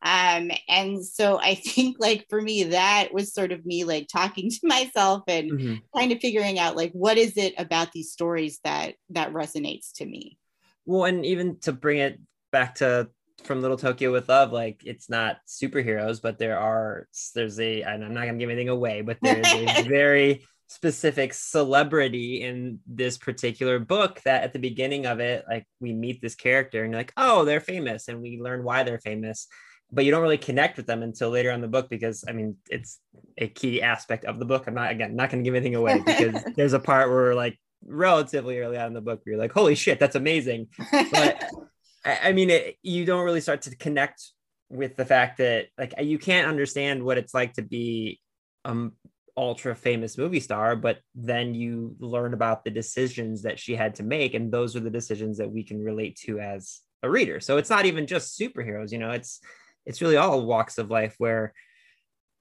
[0.02, 4.50] um and so i think like for me that was sort of me like talking
[4.50, 5.74] to myself and mm-hmm.
[5.96, 10.04] kind of figuring out like what is it about these stories that that resonates to
[10.04, 10.36] me
[10.84, 13.08] well and even to bring it back to
[13.44, 18.04] from little tokyo with love like it's not superheroes but there are there's a and
[18.04, 23.78] i'm not gonna give anything away but there's a very specific celebrity in this particular
[23.78, 27.12] book that at the beginning of it like we meet this character and you're like
[27.16, 29.46] oh they're famous and we learn why they're famous.
[29.92, 32.56] But you don't really connect with them until later on the book because i mean
[32.68, 32.98] it's
[33.38, 34.66] a key aspect of the book.
[34.66, 37.58] I'm not again not going to give anything away because there's a part where like
[37.84, 40.68] relatively early on in the book where you're like holy shit that's amazing.
[40.90, 41.44] But
[42.04, 44.30] I, mean it, you don't really start to connect
[44.68, 48.20] with the fact that like you can't understand what it's like to be
[48.64, 48.92] um
[49.36, 54.02] ultra famous movie star, but then you learn about the decisions that she had to
[54.02, 54.34] make.
[54.34, 57.40] And those are the decisions that we can relate to as a reader.
[57.40, 59.40] So it's not even just superheroes, you know, it's
[59.84, 61.52] it's really all walks of life where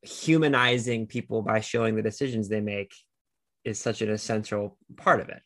[0.02, 2.94] humanizing people by showing the decisions they make
[3.64, 5.42] is such an essential part of it.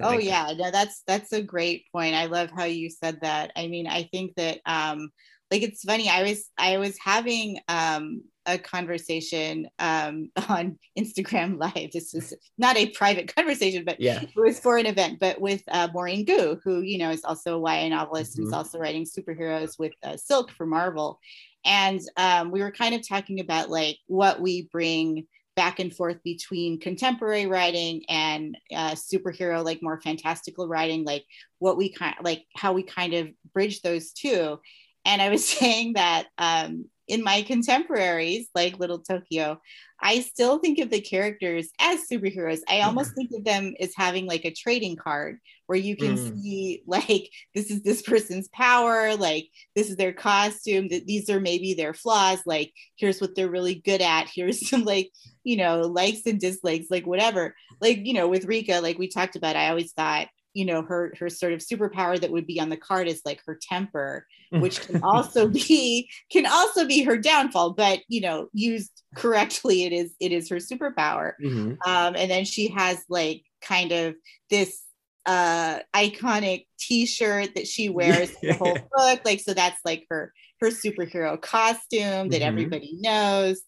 [0.00, 2.14] Oh yeah, no, that's that's a great point.
[2.14, 3.50] I love how you said that.
[3.56, 5.10] I mean, I think that um
[5.50, 6.08] like it's funny.
[6.08, 11.92] I was I was having um a conversation um on Instagram Live.
[11.92, 15.18] This is not a private conversation, but yeah, it was for an event.
[15.20, 18.44] But with uh, Maurene Goo, who you know is also a YA novelist mm-hmm.
[18.44, 21.18] who's also writing superheroes with uh, Silk for Marvel,
[21.64, 26.22] and um, we were kind of talking about like what we bring back and forth
[26.22, 31.24] between contemporary writing and uh, superhero like more fantastical writing like
[31.58, 34.58] what we kind like how we kind of bridge those two
[35.04, 39.60] and i was saying that um, in my contemporaries like little tokyo
[40.02, 42.60] I still think of the characters as superheroes.
[42.68, 46.40] I almost think of them as having like a trading card where you can mm.
[46.42, 51.40] see like this is this person's power, like this is their costume, that these are
[51.40, 55.10] maybe their flaws, like here's what they're really good at, here's some like,
[55.44, 57.54] you know, likes and dislikes, like whatever.
[57.80, 61.12] Like, you know, with Rika, like we talked about, I always thought you know her
[61.18, 64.80] her sort of superpower that would be on the card is like her temper which
[64.80, 70.14] can also be can also be her downfall but you know used correctly it is
[70.20, 71.74] it is her superpower mm-hmm.
[71.88, 74.14] um, and then she has like kind of
[74.48, 74.82] this
[75.26, 80.68] uh iconic t-shirt that she wears the whole book like so that's like her her
[80.68, 82.42] superhero costume that mm-hmm.
[82.42, 83.62] everybody knows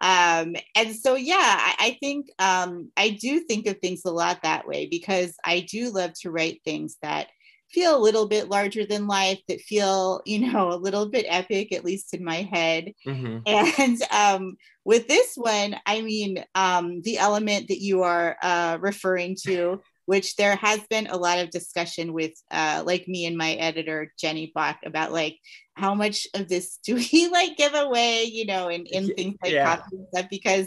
[0.00, 4.42] um and so yeah I, I, think um i do think of things a lot
[4.42, 7.28] that way because i do love to write things that
[7.70, 11.72] feel a little bit larger than life that feel you know a little bit epic
[11.72, 13.38] at least in my head mm-hmm.
[13.46, 19.36] and um with this one i mean um the element that you are uh referring
[19.44, 23.52] to which there has been a lot of discussion with uh, like me and my
[23.52, 25.38] editor jenny bach about like
[25.74, 29.52] how much of this do we like give away you know in, in things like
[29.52, 29.76] yeah.
[29.76, 30.66] coffee and stuff because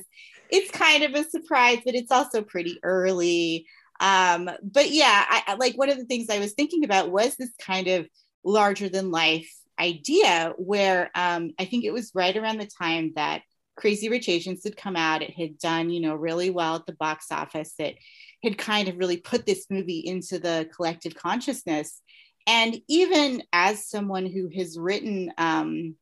[0.52, 3.67] it's kind of a surprise but it's also pretty early.
[3.99, 7.52] Um but yeah I, like one of the things i was thinking about was this
[7.60, 8.08] kind of
[8.45, 13.41] larger than life idea where um i think it was right around the time that
[13.80, 15.21] crazy rich asians had come out.
[15.21, 17.73] It had done you know really well at the box office.
[17.80, 17.97] It
[18.43, 22.02] had kind of really put this movie into the collective consciousness.
[22.47, 25.95] And even as someone who has written um,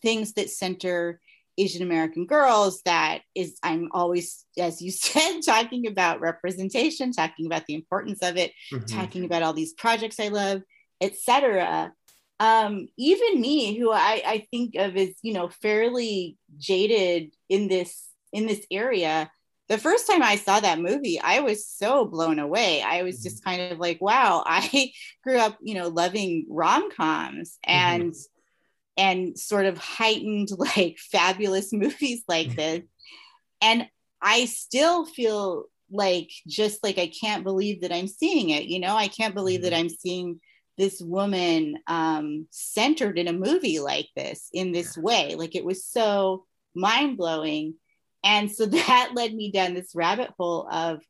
[0.00, 1.20] things that center
[1.58, 7.66] Asian American girls, that is, I'm always, as you said, talking about representation, talking about
[7.66, 8.84] the importance of it, mm-hmm.
[8.86, 10.62] talking about all these projects I love,
[11.00, 11.92] etc.
[12.40, 18.08] Um, even me, who I, I think of as you know fairly jaded in this
[18.32, 19.30] in this area,
[19.72, 22.82] the first time I saw that movie, I was so blown away.
[22.82, 23.48] I was just mm-hmm.
[23.48, 24.92] kind of like, wow, I
[25.24, 29.02] grew up, you know, loving rom-coms and mm-hmm.
[29.02, 32.82] and sort of heightened like fabulous movies like this.
[33.62, 33.88] And
[34.20, 38.94] I still feel like just like I can't believe that I'm seeing it, you know,
[38.94, 39.84] I can't believe that mm-hmm.
[39.84, 40.40] I'm seeing
[40.76, 45.34] this woman um centered in a movie like this in this way.
[45.34, 47.74] Like it was so mind-blowing
[48.24, 51.00] and so that led me down this rabbit hole of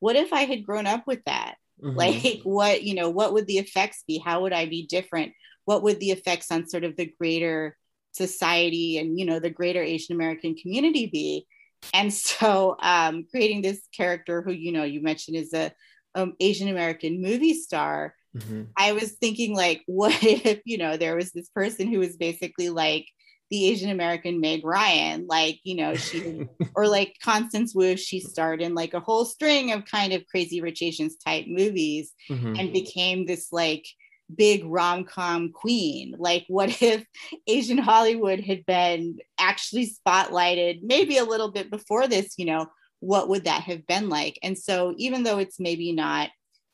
[0.00, 1.56] what if I had grown up with that?
[1.82, 1.96] Mm-hmm.
[1.96, 4.18] Like, what, you know, what would the effects be?
[4.18, 5.32] How would I be different?
[5.64, 7.76] What would the effects on sort of the greater
[8.12, 11.46] society and, you know, the greater Asian American community be?
[11.92, 15.72] And so, um, creating this character who, you know, you mentioned is a
[16.14, 18.14] um, Asian American movie star.
[18.36, 18.64] Mm-hmm.
[18.76, 22.68] I was thinking, like, what if, you know, there was this person who was basically
[22.68, 23.06] like,
[23.50, 28.60] the Asian American Meg Ryan, like, you know, she, or like Constance Wu, she starred
[28.60, 32.56] in like a whole string of kind of crazy rich Asians type movies mm-hmm.
[32.56, 33.86] and became this like
[34.34, 36.14] big rom com queen.
[36.18, 37.04] Like, what if
[37.46, 42.66] Asian Hollywood had been actually spotlighted maybe a little bit before this, you know,
[43.00, 44.38] what would that have been like?
[44.42, 46.30] And so, even though it's maybe not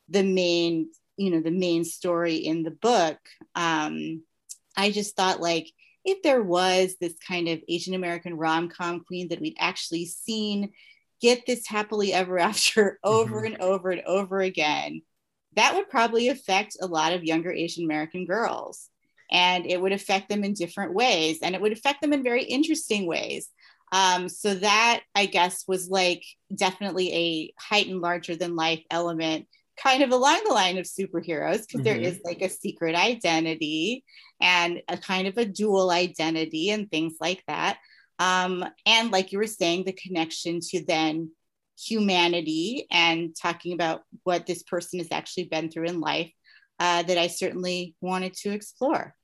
[0.09, 3.19] the main, you know, the main story in the book,
[3.55, 4.23] um,
[4.77, 5.71] I just thought like,
[6.05, 10.73] if there was this kind of Asian American rom com queen that we'd actually seen
[11.21, 13.55] get this happily ever after over mm-hmm.
[13.55, 15.03] and over and over again,
[15.57, 18.89] that would probably affect a lot of younger Asian American girls.
[19.31, 22.45] And it would affect them in different ways, and it would affect them in very
[22.45, 23.49] interesting ways.
[23.91, 29.47] Um, so that I guess was like definitely a heightened larger than life element
[29.83, 32.19] kind of along the line of superheroes because mm-hmm.
[32.25, 34.05] like a secret identity
[34.41, 37.79] and a kind of a dual identity and things like that.
[38.19, 41.31] Um, and like you were saying, the connection to then
[41.79, 46.31] humanity and talking about what this person has actually been through in life.
[46.79, 49.15] uh, that I certainly wanted to explore.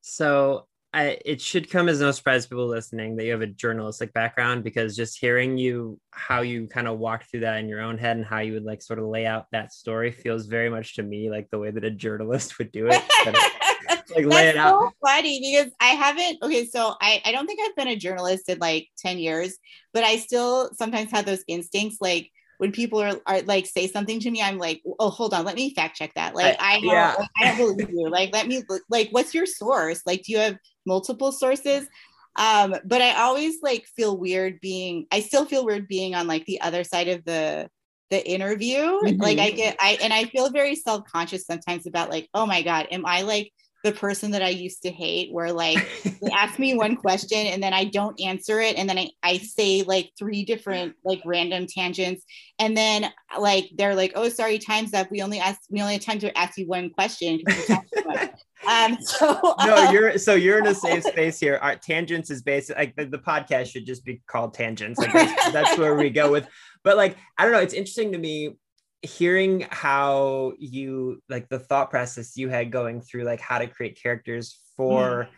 [0.00, 3.46] So I, it should come as no surprise to people listening that you have a
[3.46, 7.80] journalistic background because just hearing you how you kind of walk through that in your
[7.80, 10.68] own head and how you would like sort of lay out that story feels very
[10.68, 13.02] much to me like the way that a journalist would do it.
[14.14, 14.82] like lay it out.
[14.82, 18.50] so funny because I haven't okay, so I, I don't think I've been a journalist
[18.50, 19.56] in like 10 years,
[19.94, 22.30] but I still sometimes have those instincts like
[22.62, 25.56] when people are, are like say something to me, I'm like, oh, hold on, let
[25.56, 26.32] me fact check that.
[26.32, 27.14] Like, I, I don't, yeah.
[27.18, 28.08] like, I don't believe you.
[28.08, 30.02] Like, let me like, what's your source?
[30.06, 31.88] Like, do you have multiple sources?
[32.36, 35.08] Um, but I always like feel weird being.
[35.10, 37.68] I still feel weird being on like the other side of the
[38.10, 38.78] the interview.
[38.78, 39.20] Mm-hmm.
[39.20, 42.62] Like, I get, I and I feel very self conscious sometimes about like, oh my
[42.62, 46.58] god, am I like the person that I used to hate, where like they ask
[46.58, 50.12] me one question and then I don't answer it, and then I, I say like
[50.18, 52.24] three different like random tangents,
[52.58, 55.10] and then like they're like, "Oh, sorry, time's up.
[55.10, 57.40] We only asked we only have time to ask you one question."
[58.68, 61.58] um, so no, you're so you're in a safe space here.
[61.60, 64.98] Our tangents is basically like the, the podcast should just be called tangents.
[64.98, 66.46] Like that's, that's where we go with.
[66.84, 68.56] But like I don't know, it's interesting to me
[69.02, 74.00] hearing how you like the thought process you had going through like how to create
[74.00, 75.28] characters for mm.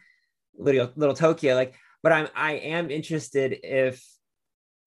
[0.59, 4.05] little little Tokyo like but I'm I am interested if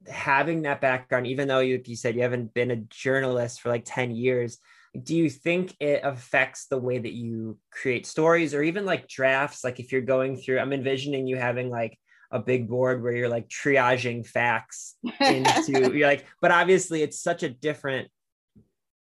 [0.08, 3.84] having that background even though you, you said you haven't been a journalist for like
[3.84, 4.60] 10 years
[5.02, 9.64] do you think it affects the way that you create stories or even like drafts
[9.64, 11.98] like if you're going through I'm envisioning you having like
[12.32, 17.42] a big board where you're like triaging facts into you're like but obviously it's such
[17.42, 18.10] a different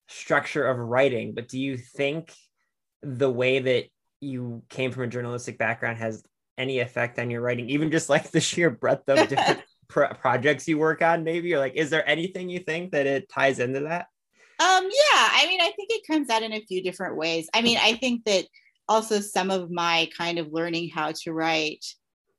[0.08, 2.34] structure of writing, but do you think
[3.02, 3.84] the way that
[4.20, 6.24] you came from a journalistic background has
[6.56, 10.66] any effect on your writing, even just like the sheer breadth of different pro- projects
[10.66, 11.54] you work on, maybe?
[11.54, 14.06] Or like, is there anything you think that it ties into that?
[14.60, 17.48] Um, yeah, I mean, I think it comes out in a few different ways.
[17.54, 18.46] I mean, I think that
[18.88, 21.84] also some of my kind of learning how to write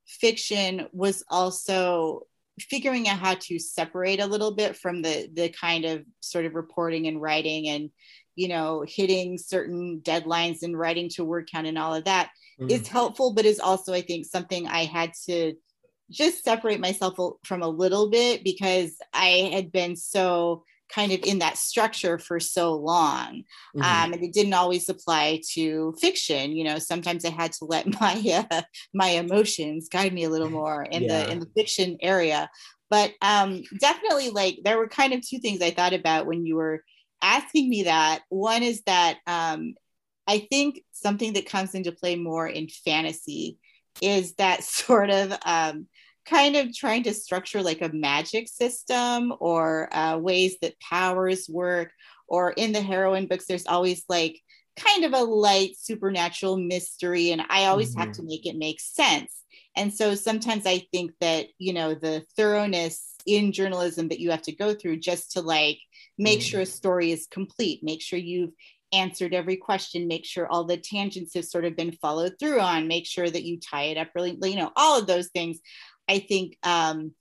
[0.06, 2.26] fiction was also
[2.58, 6.54] figuring out how to separate a little bit from the the kind of sort of
[6.54, 7.90] reporting and writing and
[8.36, 12.70] you know hitting certain deadlines and writing to word count and all of that mm.
[12.70, 15.54] is helpful but is also i think something i had to
[16.10, 21.38] just separate myself from a little bit because i had been so kind of in
[21.38, 23.42] that structure for so long
[23.76, 23.82] mm-hmm.
[23.82, 27.86] um, and it didn't always apply to fiction you know sometimes i had to let
[28.00, 28.62] my uh,
[28.94, 31.24] my emotions guide me a little more in yeah.
[31.24, 32.50] the in the fiction area
[32.88, 36.56] but um, definitely like there were kind of two things i thought about when you
[36.56, 36.82] were
[37.22, 39.74] asking me that one is that um,
[40.26, 43.58] i think something that comes into play more in fantasy
[44.00, 45.86] is that sort of um,
[46.30, 51.90] kind of trying to structure like a magic system or uh, ways that powers work.
[52.28, 54.40] Or in the heroine books, there's always like
[54.78, 58.02] kind of a light supernatural mystery, and I always mm-hmm.
[58.02, 59.34] have to make it make sense.
[59.76, 64.42] And so sometimes I think that, you know, the thoroughness in journalism that you have
[64.42, 65.78] to go through just to like
[66.18, 66.46] make mm-hmm.
[66.46, 68.52] sure a story is complete, make sure you've
[68.92, 72.88] answered every question, make sure all the tangents have sort of been followed through on,
[72.88, 75.60] make sure that you tie it up really, you know, all of those things.
[76.10, 77.14] I think um,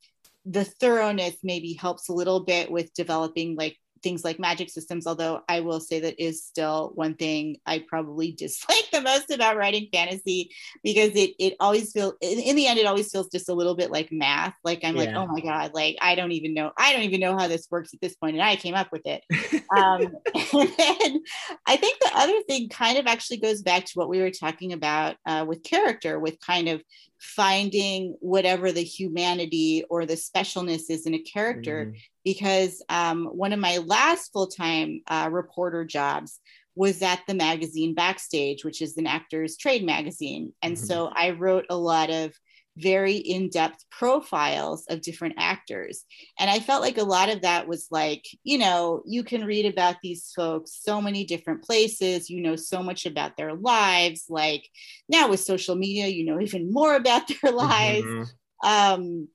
[0.46, 5.42] the thoroughness maybe helps a little bit with developing like things like magic systems although
[5.48, 9.88] i will say that is still one thing i probably dislike the most about writing
[9.92, 10.52] fantasy
[10.84, 13.76] because it it always feels in, in the end it always feels just a little
[13.76, 15.04] bit like math like i'm yeah.
[15.04, 17.68] like oh my god like i don't even know i don't even know how this
[17.70, 19.24] works at this point and i came up with it
[19.76, 20.02] um,
[20.54, 21.22] and then
[21.66, 24.74] i think the other thing kind of actually goes back to what we were talking
[24.74, 26.82] about uh, with character with kind of
[27.20, 31.98] finding whatever the humanity or the specialness is in a character mm-hmm.
[32.30, 36.40] Because um, one of my last full-time uh, reporter jobs
[36.76, 40.54] was at the magazine backstage which is an actor's trade magazine.
[40.62, 40.86] And mm-hmm.
[40.86, 42.32] so i wrote a lot of
[42.78, 46.06] very in-depth profiles of different actors.
[46.40, 49.66] And i felt like a lot of that was like you know you can read
[49.66, 52.30] about these folks so many different places.
[52.30, 54.26] You know so much about their lives.
[54.30, 54.70] Like
[55.10, 58.06] now with social media you know even more about their lives.
[58.06, 58.70] Mm-hmm.
[58.70, 59.28] um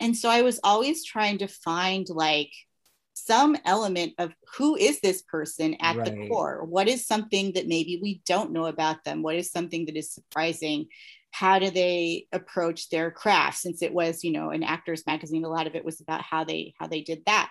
[0.00, 2.50] and so i was always trying to find like
[3.18, 6.04] some element of who is this person at right.
[6.06, 6.64] the core?
[6.64, 9.22] What is something that maybe we don't know about them?
[9.22, 10.86] What is something that is surprising?
[11.30, 13.58] How do they approach their craft?
[13.58, 16.44] Since it was you know an actors magazine a lot of it was about how
[16.44, 17.50] they how they did that.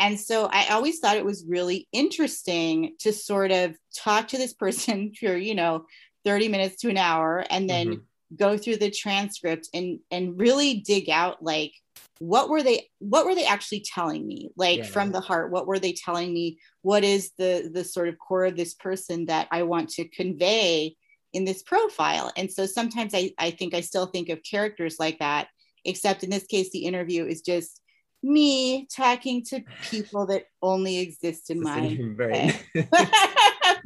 [0.00, 4.54] And so i always thought it was really interesting to sort of talk to this
[4.64, 5.86] person for you know
[6.24, 8.02] 30 minutes to an hour and then mm-hmm.
[8.36, 11.72] Go through the transcript and and really dig out like
[12.18, 14.50] what were they what were they actually telling me?
[14.56, 14.84] Like yeah.
[14.84, 16.58] from the heart what were they telling me?
[16.82, 20.96] What is the the sort of core of this person that i want to convey
[21.32, 22.32] in this profile?
[22.36, 25.48] And so sometimes i i think i still think of characters like that
[25.84, 27.80] except in this case the interview is just
[28.22, 29.60] me talking to
[29.90, 32.52] people that only exist in my brain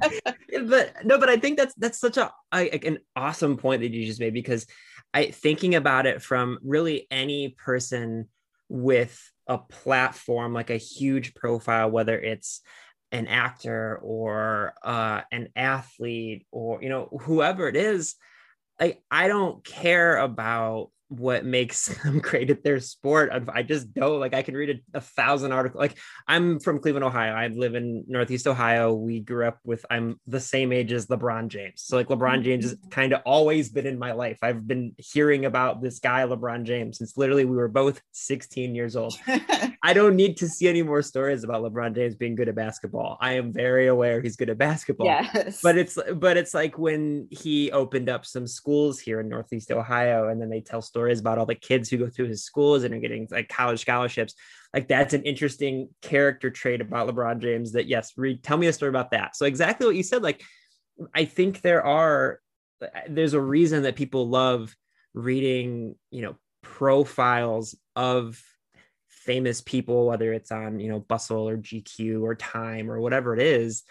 [0.66, 4.04] but no but i think that's that's such a, a an awesome point that you
[4.06, 4.66] just made because
[5.14, 8.28] I thinking about it from really any person
[8.68, 12.60] with a platform like a huge profile, whether it's
[13.10, 18.14] an actor or uh, an athlete or you know whoever it is,
[18.80, 23.30] I I don't care about what makes them great at their sport.
[23.52, 25.80] I just don't like I can read a, a, thousand articles.
[25.80, 27.32] Like I'm from Cleveland, Ohio.
[27.34, 28.94] I live in Northeast Ohio.
[28.94, 31.82] We grew up with I'm the same age as LeBron James.
[31.82, 32.88] So like LeBron James has mm-hmm.
[32.88, 34.38] kind of always been in my life.
[34.42, 38.96] I've been hearing about this guy, LeBron James, since literally we were both 16 years
[38.96, 39.14] old.
[39.84, 43.18] I don't need to see any more stories about LeBron James being good at basketball.
[43.20, 45.06] I am very aware he's good at basketball.
[45.06, 45.60] Yes.
[45.62, 50.28] But it's but it's like when he opened up some schools here in Northeast Ohio
[50.28, 52.84] and then they tell stories stories about all the kids who go through his schools
[52.84, 54.34] and are getting like college scholarships.
[54.72, 58.72] Like that's an interesting character trait about LeBron James that yes, read tell me a
[58.72, 59.34] story about that.
[59.34, 60.42] So exactly what you said, like
[61.12, 62.38] I think there are
[63.08, 64.76] there's a reason that people love
[65.12, 68.40] reading, you know, profiles of
[69.08, 73.40] famous people, whether it's on, you know, Bustle or GQ or Time or whatever it
[73.40, 73.82] is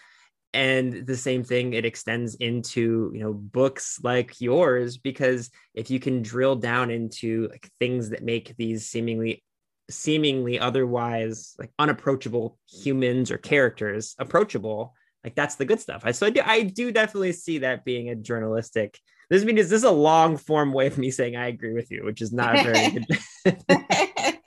[0.54, 5.98] and the same thing it extends into you know books like yours because if you
[5.98, 9.42] can drill down into like things that make these seemingly
[9.90, 14.94] seemingly otherwise like unapproachable humans or characters approachable
[15.24, 16.02] like that's the good stuff.
[16.04, 18.98] I so i do, I do definitely see that being a journalistic
[19.30, 22.04] this means this is a long form way of me saying i agree with you
[22.04, 22.90] which is not very
[23.44, 23.58] good.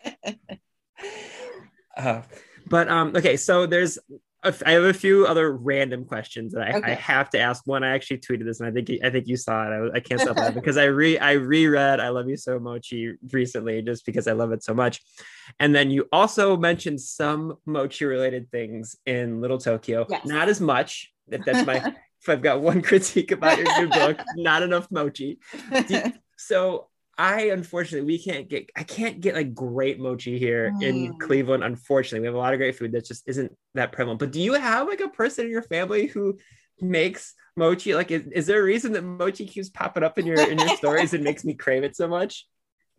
[1.97, 2.22] Uh,
[2.68, 3.97] but um okay so there's
[4.66, 6.91] I have a few other random questions that I, okay.
[6.91, 7.66] I, have to ask.
[7.66, 9.91] One, I actually tweeted this, and I think I think you saw it.
[9.93, 13.16] I, I can't stop laughing because I re I reread "I Love You So Mochi"
[13.32, 15.02] recently, just because I love it so much.
[15.60, 20.06] And then you also mentioned some mochi related things in Little Tokyo.
[20.10, 20.26] Yes.
[20.26, 21.12] Not as much.
[21.28, 21.78] If that's my
[22.22, 25.39] if I've got one critique about your new book, not enough mochi.
[26.38, 26.88] so
[27.18, 30.84] I unfortunately we can't get I can't get like great mochi here mm.
[30.84, 31.63] in Cleveland.
[31.63, 34.20] Unfortunately, we have a lot of great food that just isn't that prevalent.
[34.20, 36.38] But do you have like a person in your family who
[36.82, 37.95] makes mochi?
[37.95, 40.76] Like, is, is there a reason that mochi keeps popping up in your in your
[40.78, 42.45] stories and makes me crave it so much?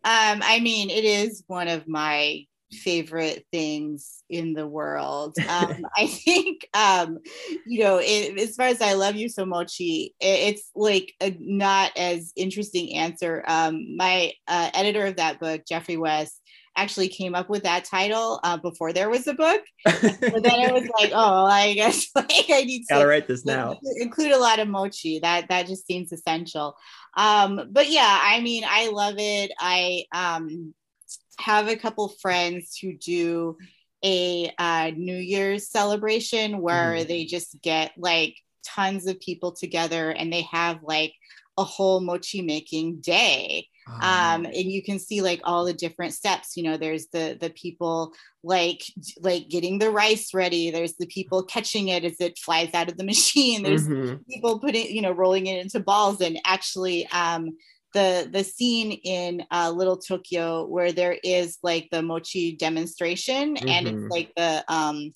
[0.03, 5.35] Um, I mean, it is one of my favorite things in the world.
[5.47, 7.19] Um, I think, um,
[7.65, 11.35] you know, it, as far as I Love You So Mochi, it, it's like a
[11.39, 13.43] not as interesting answer.
[13.47, 16.39] Um, my uh, editor of that book, Jeffrey West,
[16.77, 19.61] actually came up with that title uh, before there was a book.
[19.83, 23.45] but then it was like, oh, I guess like I need to Gotta write this
[23.45, 23.79] now.
[23.97, 25.19] Include a lot of mochi.
[25.19, 26.77] That that just seems essential.
[27.17, 29.51] Um, but yeah, I mean, I love it.
[29.59, 30.73] I um
[31.39, 33.57] have a couple friends who do
[34.03, 37.07] a uh, New Year's celebration where mm.
[37.07, 38.35] they just get like
[38.65, 41.13] tons of people together and they have like
[41.57, 43.67] a whole mochi making day.
[44.01, 46.57] Um, and you can see like all the different steps.
[46.57, 48.13] You know, there's the the people
[48.43, 48.83] like
[49.21, 50.71] like getting the rice ready.
[50.71, 53.63] There's the people catching it as it flies out of the machine.
[53.63, 54.17] There's mm-hmm.
[54.29, 57.55] people putting you know rolling it into balls and actually um,
[57.93, 63.67] the the scene in uh, Little Tokyo where there is like the mochi demonstration, mm-hmm.
[63.67, 64.11] and it's mm-hmm.
[64.11, 65.11] like the um,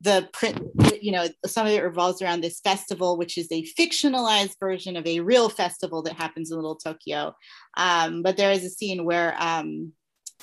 [0.00, 0.60] the print.
[1.00, 5.06] You know, some of it revolves around this festival, which is a fictionalized version of
[5.06, 7.34] a real festival that happens in Little Tokyo.
[7.76, 9.92] Um, but there is a scene where um,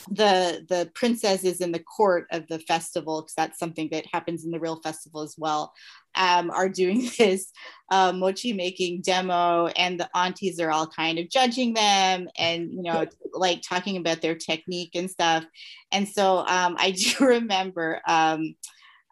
[0.09, 4.45] the the princess is in the court of the festival because that's something that happens
[4.45, 5.73] in the real festival as well
[6.15, 7.51] um, are doing this
[7.89, 12.83] uh, mochi making demo and the aunties are all kind of judging them and you
[12.83, 15.45] know like talking about their technique and stuff.
[15.91, 18.55] And so um, i do remember um,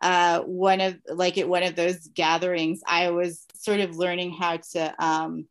[0.02, 4.58] uh, one of like at one of those gatherings i was sort of learning how
[4.72, 5.46] to um,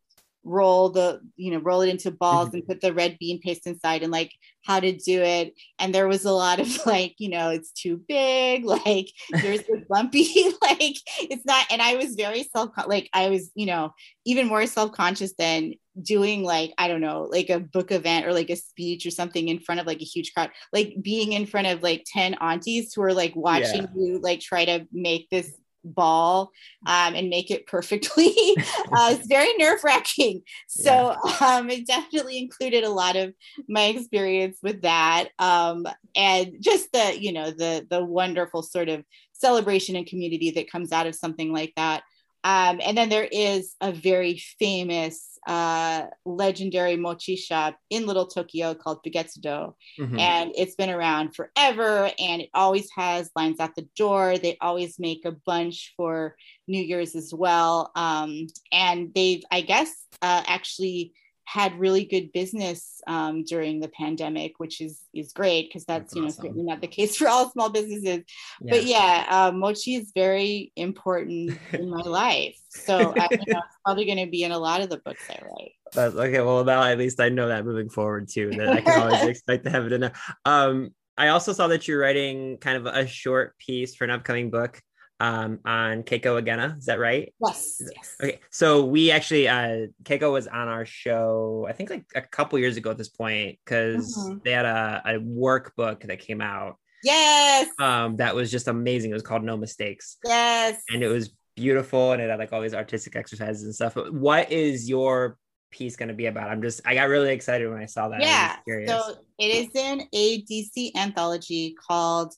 [0.45, 2.59] roll the you know roll it into balls mm-hmm.
[2.59, 4.32] and put the red bean paste inside and like
[4.64, 8.01] how to do it and there was a lot of like you know it's too
[8.09, 9.11] big like
[9.43, 13.66] there's the bumpy like it's not and i was very self like i was you
[13.66, 13.93] know
[14.24, 18.51] even more self-conscious than doing like i don't know like a book event or like
[18.51, 21.66] a speech or something in front of like a huge crowd like being in front
[21.66, 23.89] of like 10 aunties who are like watching yeah.
[23.97, 25.53] you like try to make this
[25.85, 26.51] ball
[26.87, 28.35] um, and make it perfectly.
[28.93, 30.43] uh, it's very nerve wracking.
[30.68, 31.57] So yeah.
[31.57, 33.35] um, it definitely included a lot of
[33.68, 39.05] my experience with that, um, and just the you know the the wonderful sort of
[39.33, 42.03] celebration and community that comes out of something like that.
[42.45, 48.74] Um, and then there is a very famous, uh, legendary mochi shop in Little Tokyo
[48.74, 49.74] called Fugetsudo.
[49.99, 50.18] Mm-hmm.
[50.18, 54.39] And it's been around forever and it always has lines at the door.
[54.39, 56.36] They always make a bunch for
[56.66, 57.91] New Year's as well.
[57.97, 61.12] Um, and they've, I guess, uh, actually
[61.49, 66.14] had really good business um, during the pandemic, which is is great because that's, that's,
[66.14, 68.22] you know certainly not the case for all small businesses.
[68.61, 68.70] Yeah.
[68.70, 73.78] But yeah, uh, mochi is very important in my life, so I, you know, it's
[73.82, 75.72] probably going to be in a lot of the books I write.
[75.94, 76.42] That's okay.
[76.42, 78.51] Well, now at least I know that moving forward too.
[78.51, 80.12] That I can always expect to have it in there.
[80.44, 84.51] Um, I also saw that you're writing kind of a short piece for an upcoming
[84.51, 84.82] book
[85.21, 86.79] um, on Keiko Agena.
[86.79, 87.33] Is that right?
[87.45, 87.81] Yes.
[87.81, 88.16] yes.
[88.23, 88.41] Okay.
[88.51, 92.77] So we actually, uh, Keiko was on our show, I think like a couple years
[92.77, 94.39] ago at this point, because mm-hmm.
[94.45, 96.77] they had a, a workbook that came out.
[97.03, 97.69] Yes.
[97.79, 99.11] Um, that was just amazing.
[99.11, 100.16] It was called No Mistakes.
[100.25, 100.81] Yes.
[100.91, 103.95] And it was beautiful and it had like all these artistic exercises and stuff.
[103.95, 105.37] But what is your
[105.71, 106.51] piece going to be about?
[106.51, 108.21] I'm just, I got really excited when I saw that.
[108.21, 108.57] Yeah.
[108.87, 112.35] So it is in a DC anthology called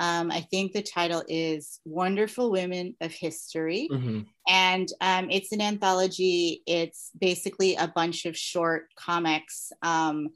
[0.00, 3.88] um, I think the title is Wonderful Women of History.
[3.90, 4.20] Mm-hmm.
[4.48, 6.62] And um, it's an anthology.
[6.66, 10.30] It's basically a bunch of short comics um,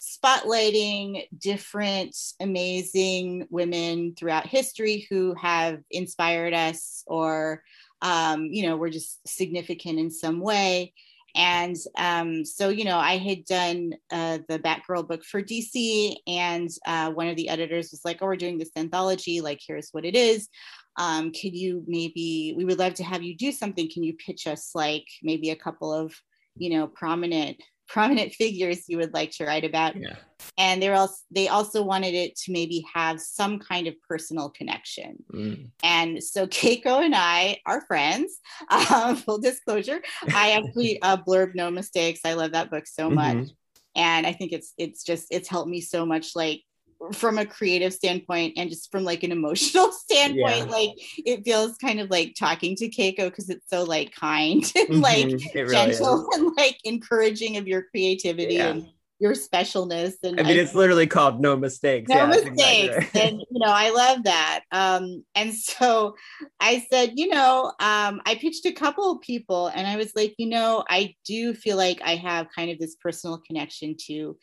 [0.00, 7.64] spotlighting different amazing women throughout history who have inspired us or,
[8.02, 10.92] um, you know, were just significant in some way.
[11.34, 16.70] And um, so, you know, I had done uh, the Batgirl book for DC, and
[16.86, 19.40] uh, one of the editors was like, Oh, we're doing this anthology.
[19.40, 20.48] Like, here's what it is.
[20.96, 23.88] Um, could you maybe, we would love to have you do something.
[23.88, 26.14] Can you pitch us, like, maybe a couple of,
[26.56, 30.16] you know, prominent prominent figures you would like to write about yeah.
[30.56, 35.16] and they're also they also wanted it to maybe have some kind of personal connection
[35.32, 35.70] mm.
[35.82, 38.38] and so keiko and i are friends
[38.70, 40.00] um, full disclosure
[40.34, 43.40] i actually uh, blurb no mistakes i love that book so mm-hmm.
[43.40, 43.48] much
[43.96, 46.62] and i think it's it's just it's helped me so much like
[47.12, 50.64] from a creative standpoint and just from like an emotional standpoint yeah.
[50.64, 54.88] like it feels kind of like talking to keiko because it's so like kind and
[54.88, 55.00] mm-hmm.
[55.00, 56.38] like really gentle is.
[56.38, 58.68] and like encouraging of your creativity yeah.
[58.68, 58.88] and
[59.20, 63.20] your specialness and i mean I, it's literally called no mistakes no yeah, mistakes exactly
[63.20, 63.28] right.
[63.28, 66.14] and you know i love that um and so
[66.60, 70.34] i said you know um i pitched a couple of people and i was like
[70.38, 74.36] you know i do feel like i have kind of this personal connection to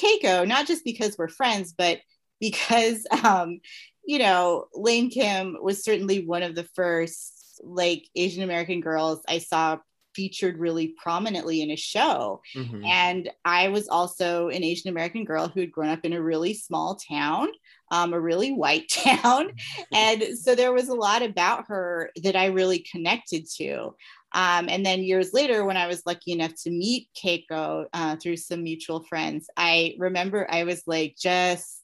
[0.00, 1.98] Keiko, not just because we're friends, but
[2.40, 3.60] because, um,
[4.04, 9.38] you know, Lane Kim was certainly one of the first like Asian American girls I
[9.38, 9.78] saw
[10.14, 12.40] featured really prominently in a show.
[12.56, 12.84] Mm-hmm.
[12.84, 16.54] And I was also an Asian American girl who had grown up in a really
[16.54, 17.48] small town,
[17.90, 19.52] um, a really white town.
[19.92, 23.94] and so there was a lot about her that I really connected to.
[24.32, 28.36] Um, and then years later, when I was lucky enough to meet Keiko uh, through
[28.36, 31.82] some mutual friends, I remember I was like, just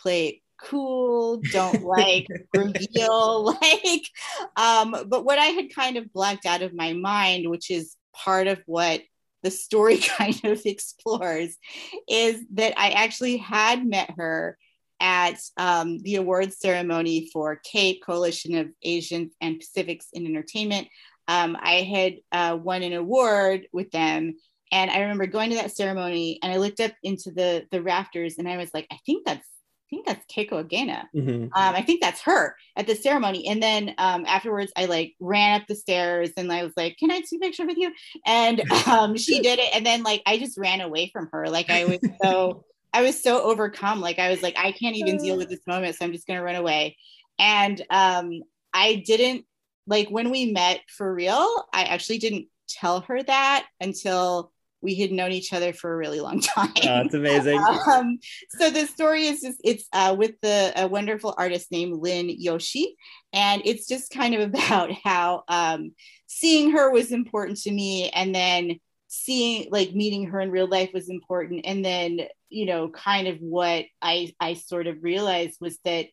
[0.00, 4.04] play cool, don't like reveal, like.
[4.56, 8.46] Um, but what I had kind of blacked out of my mind, which is part
[8.46, 9.02] of what
[9.42, 11.56] the story kind of explores,
[12.08, 14.58] is that I actually had met her
[14.98, 20.88] at um, the awards ceremony for CAPE, Coalition of Asians and Pacifics in Entertainment
[21.28, 24.36] um, I had uh, won an award with them.
[24.72, 28.36] And I remember going to that ceremony and I looked up into the the rafters
[28.38, 29.46] and I was like, I think that's
[29.86, 31.04] I think that's Keiko Agena.
[31.14, 31.44] Mm-hmm.
[31.44, 33.46] Um, I think that's her at the ceremony.
[33.46, 37.12] And then um, afterwards, I like ran up the stairs and I was like, "Can
[37.12, 37.92] I take a picture with you?"
[38.26, 39.70] And um, she did it.
[39.74, 41.48] And then like I just ran away from her.
[41.48, 44.00] Like I was so I was so overcome.
[44.00, 46.42] Like I was like, I can't even deal with this moment, so I'm just gonna
[46.42, 46.96] run away.
[47.38, 48.42] And um,
[48.74, 49.44] I didn't
[49.86, 55.10] like when we met for real, I actually didn't tell her that until we had
[55.10, 56.72] known each other for a really long time.
[56.76, 57.58] Oh, that's amazing.
[57.58, 58.18] um,
[58.50, 62.94] so the story is just it's uh, with the a wonderful artist named Lynne Yoshii,
[63.32, 65.92] and it's just kind of about how um,
[66.26, 68.78] seeing her was important to me, and then
[69.08, 73.38] seeing like meeting her in real life was important, and then you know kind of
[73.40, 76.06] what I I sort of realized was that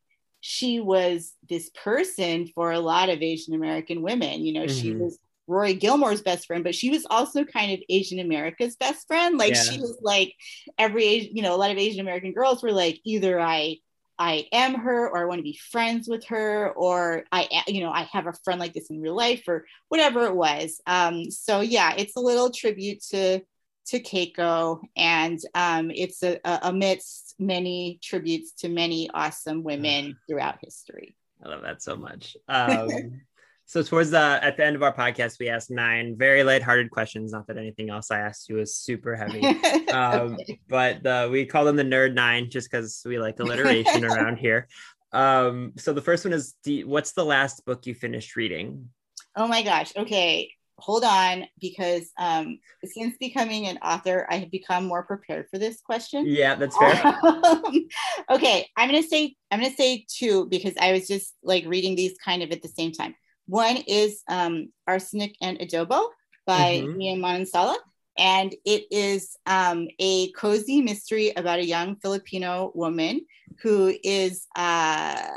[0.45, 4.41] she was this person for a lot of Asian American women.
[4.41, 4.77] You know, mm-hmm.
[4.77, 5.17] she was
[5.47, 9.37] Rory Gilmore's best friend, but she was also kind of Asian America's best friend.
[9.37, 9.61] Like yeah.
[9.61, 10.35] she was like
[10.77, 13.77] every, you know, a lot of Asian American girls were like, either I
[14.19, 17.91] I am her or I want to be friends with her or I you know
[17.91, 20.81] I have a friend like this in real life or whatever it was.
[20.85, 23.41] Um, so yeah, it's a little tribute to
[23.87, 30.59] to Keiko and um, it's a, a, amidst many tributes to many awesome women throughout
[30.61, 31.15] history.
[31.43, 32.37] I love that so much.
[32.47, 33.21] Um,
[33.65, 37.31] so towards the at the end of our podcast, we asked nine very lighthearted questions.
[37.31, 39.45] Not that anything else I asked you was super heavy,
[39.91, 40.59] um, okay.
[40.69, 44.67] but uh, we call them the nerd nine just because we like alliteration around here.
[45.11, 46.55] Um, so the first one is,
[46.85, 48.89] what's the last book you finished reading?
[49.35, 49.91] Oh my gosh.
[49.95, 55.57] Okay hold on because um, since becoming an author i have become more prepared for
[55.57, 57.63] this question yeah that's fair um,
[58.31, 62.17] okay i'm gonna say i'm gonna say two because i was just like reading these
[62.23, 63.15] kind of at the same time
[63.45, 66.07] one is um, arsenic and adobo
[66.45, 66.97] by mm-hmm.
[66.97, 67.75] Mia Manansala.
[68.17, 73.25] And it is um, a cozy mystery about a young Filipino woman
[73.61, 75.27] who is uh,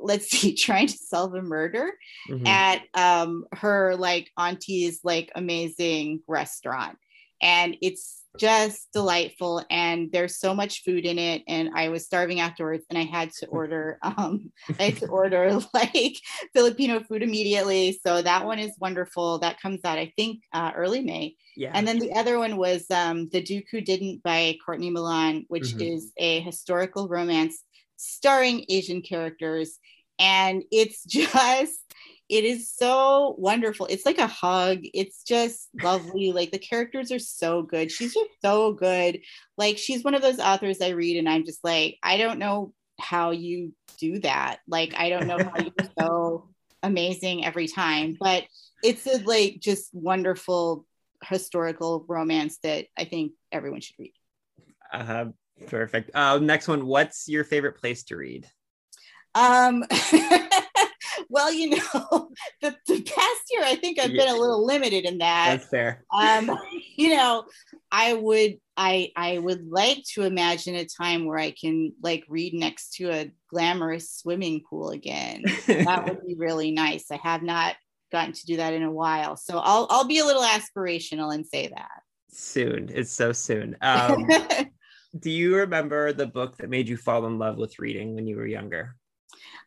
[0.00, 1.92] let's see, trying to solve a murder
[2.28, 2.46] mm-hmm.
[2.46, 6.96] at um, her like auntie's like amazing restaurant.
[7.42, 12.38] And it's just delightful and there's so much food in it and i was starving
[12.38, 16.16] afterwards and i had to order um i had to order like
[16.54, 21.00] filipino food immediately so that one is wonderful that comes out i think uh, early
[21.00, 24.90] may yeah and then the other one was um the duke who didn't by courtney
[24.90, 25.94] milan which mm-hmm.
[25.94, 27.64] is a historical romance
[28.00, 29.78] starring asian characters.
[30.18, 31.80] And it's just
[32.28, 33.86] it is so wonderful.
[33.86, 34.78] It's like a hug.
[34.94, 36.30] It's just lovely.
[36.30, 37.90] Like the characters are so good.
[37.90, 39.20] She's just so good.
[39.58, 42.72] Like she's one of those authors i read and i'm just like i don't know
[43.00, 44.60] how you do that.
[44.68, 46.48] Like i don't know how you're so
[46.82, 48.16] amazing every time.
[48.18, 48.44] But
[48.84, 50.86] it's a like just wonderful
[51.24, 54.14] historical romance that i think everyone should read.
[54.92, 55.26] Uh,
[55.66, 58.46] perfect uh, next one what's your favorite place to read
[59.34, 59.84] um,
[61.28, 62.30] well, you know,
[62.60, 64.24] the, the past year, I think I've yeah.
[64.24, 65.58] been a little limited in that.
[65.58, 66.04] That's fair.
[66.12, 66.50] Um,
[66.96, 67.44] you know,
[67.90, 72.54] I would, I, I would like to imagine a time where I can like read
[72.54, 75.44] next to a glamorous swimming pool again.
[75.66, 77.10] that would be really nice.
[77.10, 77.76] I have not
[78.10, 81.46] gotten to do that in a while, so I'll, I'll be a little aspirational and
[81.46, 82.02] say that
[82.32, 82.90] soon.
[82.92, 83.76] It's so soon.
[83.80, 84.26] Um,
[85.18, 88.36] do you remember the book that made you fall in love with reading when you
[88.36, 88.96] were younger?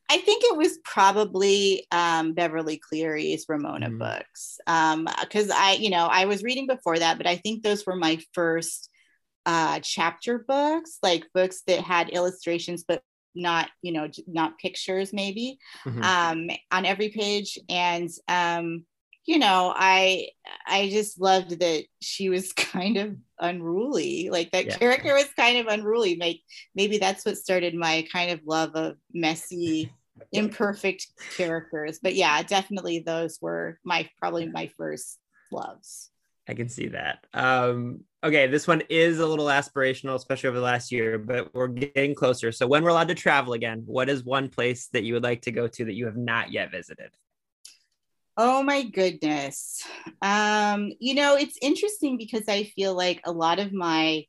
[0.10, 4.00] I think it was probably um, Beverly Cleary's Ramona mm.
[4.00, 7.86] books because um, I, you know, I was reading before that, but I think those
[7.86, 8.90] were my first
[9.46, 13.02] uh, chapter books, like books that had illustrations, but
[13.36, 16.04] not, you know, not pictures, maybe mm-hmm.
[16.04, 17.58] um, on every page.
[17.70, 18.86] And um,
[19.26, 20.30] you know, I
[20.68, 24.30] I just loved that she was kind of unruly.
[24.30, 24.78] Like that yeah.
[24.78, 26.18] character was kind of unruly.
[26.18, 26.42] Like
[26.76, 29.92] maybe that's what started my kind of love of messy,
[30.32, 31.08] imperfect
[31.38, 32.00] characters.
[32.02, 35.20] But yeah, definitely those were my probably my first
[35.52, 36.10] loves.
[36.46, 37.26] I can see that.
[37.34, 41.70] Um, okay, this one is a little aspirational, especially over the last year, but we're
[41.70, 42.52] getting closer.
[42.52, 45.44] So, when we're allowed to travel again, what is one place that you would like
[45.44, 47.12] to go to that you have not yet visited?
[48.36, 49.84] Oh my goodness.
[50.22, 54.26] Um, you know, it's interesting because I feel like a lot of my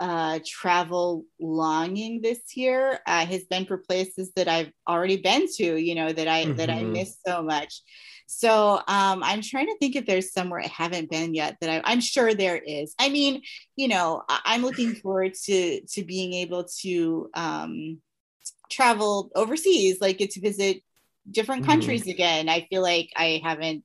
[0.00, 5.76] uh, travel longing this year uh, has been for places that I've already been to,
[5.76, 6.56] you know, that I mm-hmm.
[6.56, 6.92] that I mm-hmm.
[6.92, 7.82] miss so much.
[8.26, 11.92] So um, I'm trying to think if there's somewhere I haven't been yet that I,
[11.92, 12.94] am sure there is.
[12.98, 13.42] I mean,
[13.76, 17.98] you know, I, am looking forward to to being able to um,
[18.70, 20.82] travel overseas, like get to visit
[21.30, 21.70] different mm-hmm.
[21.70, 22.10] countries mm-hmm.
[22.10, 22.48] again.
[22.48, 23.84] I feel like I haven't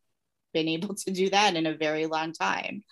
[0.53, 2.83] been able to do that in a very long time.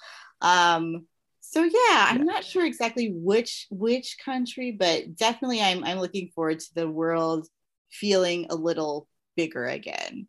[0.42, 1.08] Um,
[1.42, 6.60] so yeah, I'm not sure exactly which which country, but definitely I'm I'm looking forward
[6.60, 7.48] to the world
[7.92, 10.28] feeling a little bigger again.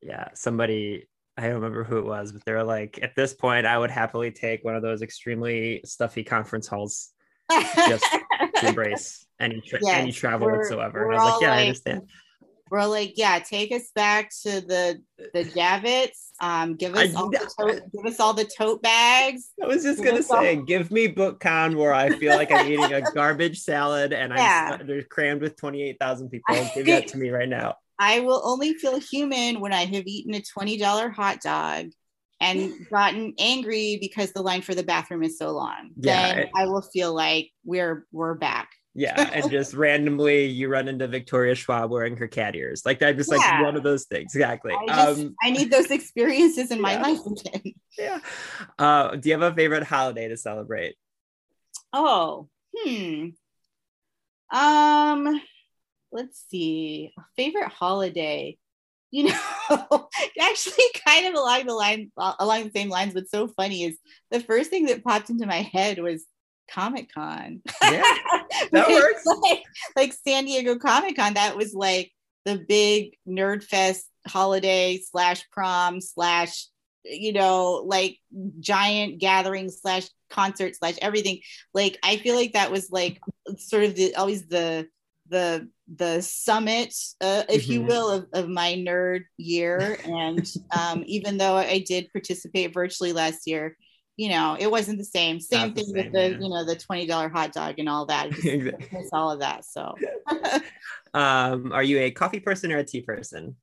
[0.00, 3.78] Yeah, somebody I don't remember who it was, but they're like, at this point, I
[3.78, 7.10] would happily take one of those extremely stuffy conference halls
[7.88, 8.06] just
[8.56, 11.04] to embrace any tra- yes, any travel whatsoever.
[11.04, 12.02] And I was like, yeah, like, I understand.
[12.70, 15.02] We're like, yeah, take us back to the
[15.34, 16.30] the Javits.
[16.40, 19.50] Um, give us I, all the tote, give us all the tote bags.
[19.62, 22.66] I was just give gonna say, all- give me BookCon where I feel like I'm
[22.66, 24.76] eating a garbage salad and yeah.
[24.80, 26.54] I'm they're crammed with twenty eight thousand people.
[26.74, 27.74] Give that to me right now.
[27.98, 31.90] I will only feel human when I have eaten a twenty dollar hot dog
[32.40, 35.90] and gotten angry because the line for the bathroom is so long.
[35.96, 40.88] Yeah, then I will feel like we're we're back yeah, and just randomly you run
[40.88, 42.82] into Victoria Schwab wearing her cat ears.
[42.84, 43.38] Like that, just yeah.
[43.38, 44.34] like one of those things.
[44.34, 44.72] Exactly.
[44.72, 47.74] I, just, um, I need those experiences in my life again.
[47.98, 48.20] Yeah.
[48.78, 50.94] Uh, do you have a favorite holiday to celebrate?
[51.92, 53.30] Oh, hmm.
[54.50, 55.42] Um,
[56.10, 57.12] let's see.
[57.36, 58.56] Favorite holiday.
[59.10, 59.38] You know,
[60.40, 63.98] actually, kind of along the line, along the same lines, but so funny is
[64.30, 66.24] the first thing that popped into my head was
[66.70, 67.60] Comic Con.
[67.82, 68.02] Yeah,
[68.72, 69.24] that works.
[69.42, 69.62] like,
[69.96, 71.34] like San Diego Comic Con.
[71.34, 72.12] That was like
[72.44, 76.66] the big nerd fest holiday slash prom slash
[77.04, 78.18] you know like
[78.58, 81.40] giant gathering slash concert slash everything
[81.72, 83.18] like i feel like that was like
[83.56, 84.86] sort of the always the
[85.30, 87.72] the the summit uh, if mm-hmm.
[87.72, 93.12] you will of, of my nerd year and um, even though i did participate virtually
[93.12, 93.76] last year
[94.16, 96.38] you know it wasn't the same same Not thing same, with the yeah.
[96.38, 99.04] you know the $20 hot dog and all that exactly.
[99.12, 99.94] all of that so
[101.14, 103.56] um, are you a coffee person or a tea person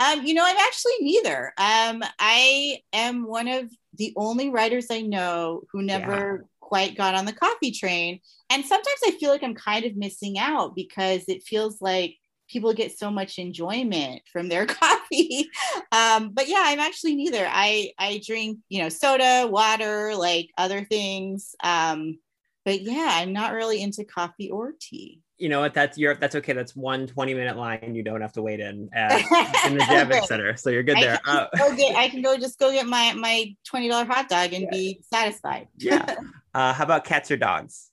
[0.00, 1.52] um, you know, I'm actually neither.
[1.58, 6.46] Um, I am one of the only writers I know who never.
[6.68, 8.20] Quite got on the coffee train.
[8.50, 12.16] And sometimes I feel like I'm kind of missing out because it feels like
[12.46, 15.48] people get so much enjoyment from their coffee.
[15.92, 17.46] Um, but yeah, I'm actually neither.
[17.50, 21.54] I I drink, you know, soda, water, like other things.
[21.64, 22.18] Um,
[22.66, 25.72] but yeah, I'm not really into coffee or tea you know what?
[25.72, 26.52] That's your that's okay.
[26.52, 29.12] That's one 20 minute line you don't have to wait in at,
[29.66, 30.56] in the Javits Center.
[30.56, 31.18] So you're good I there.
[31.24, 34.64] Can uh, get, I can go just go get my my $20 hot dog and
[34.64, 34.70] yeah.
[34.70, 35.68] be satisfied.
[35.78, 36.16] yeah.
[36.58, 37.92] Uh, how about cats or dogs?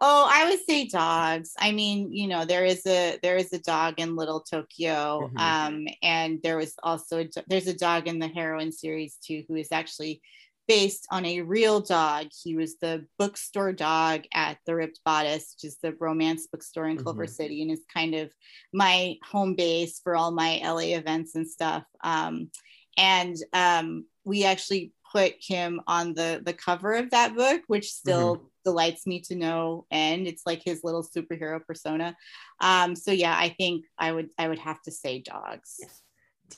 [0.00, 1.52] Oh, I would say dogs.
[1.56, 5.38] I mean, you know, there is a there is a dog in Little Tokyo, mm-hmm.
[5.38, 9.54] um, and there was also a, there's a dog in the Heroine series too, who
[9.54, 10.20] is actually
[10.66, 12.26] based on a real dog.
[12.42, 16.98] He was the bookstore dog at the Ripped Bodice, which is the romance bookstore in
[16.98, 17.32] Culver mm-hmm.
[17.32, 18.32] City, and is kind of
[18.72, 21.84] my home base for all my LA events and stuff.
[22.02, 22.50] Um,
[22.98, 28.36] and um, we actually put him on the the cover of that book, which still
[28.36, 28.46] mm-hmm.
[28.64, 30.26] delights me to no end.
[30.26, 32.16] It's like his little superhero persona.
[32.60, 35.80] Um, so yeah, I think I would I would have to say dogs.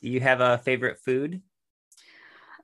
[0.01, 1.41] Do you have a favorite food?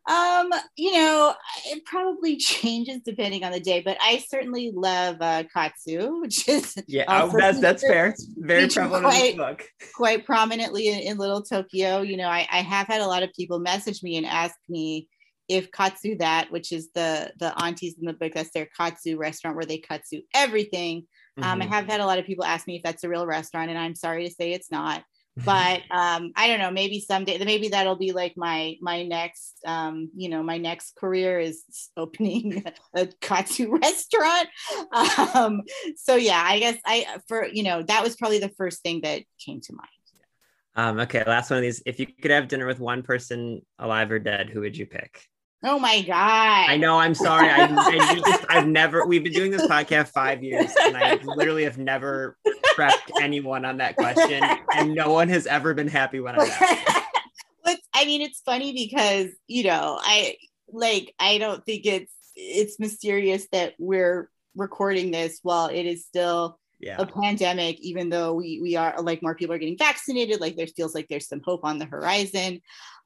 [0.09, 1.34] Um, you know,
[1.66, 6.74] it probably changes depending on the day, but I certainly love uh, katsu, which is
[6.86, 8.09] yeah, oh, that's that's fair.
[8.09, 9.64] It's very prevalent quite, in book.
[9.95, 12.01] Quite prominently in, in, Little Tokyo.
[12.01, 15.09] You know, I, I have had a lot of people message me and ask me
[15.51, 19.57] if katsu that, which is the the aunties in the book, that's their katsu restaurant
[19.57, 21.03] where they katsu everything.
[21.03, 21.42] Mm-hmm.
[21.44, 21.74] Um, I mm-hmm.
[21.74, 23.94] have had a lot of people ask me if that's a real restaurant, and I'm
[23.94, 25.05] sorry to say it's not
[25.36, 26.70] but um, I don't know.
[26.70, 31.38] Maybe someday, maybe that'll be like my my next, um, you know, my next career
[31.38, 31.64] is
[31.96, 34.48] opening a katsu restaurant.
[35.34, 35.62] Um,
[35.96, 39.22] so yeah, I guess I for you know that was probably the first thing that
[39.44, 39.88] came to mind.
[40.76, 41.82] Um, okay, last one of these.
[41.86, 45.24] If you could have dinner with one person, alive or dead, who would you pick?
[45.62, 46.70] Oh my god!
[46.70, 46.96] I know.
[46.96, 47.48] I'm sorry.
[47.48, 49.06] I, I just, I've never.
[49.06, 52.38] We've been doing this podcast five years, and I literally have never
[52.74, 54.42] prepped anyone on that question,
[54.74, 57.06] and no one has ever been happy when I asked.
[57.94, 60.36] I mean, it's funny because you know, I
[60.68, 61.14] like.
[61.18, 66.96] I don't think it's it's mysterious that we're recording this while it is still yeah.
[66.98, 70.66] a pandemic, even though we we are like more people are getting vaccinated, like there
[70.66, 72.61] feels like there's some hope on the horizon.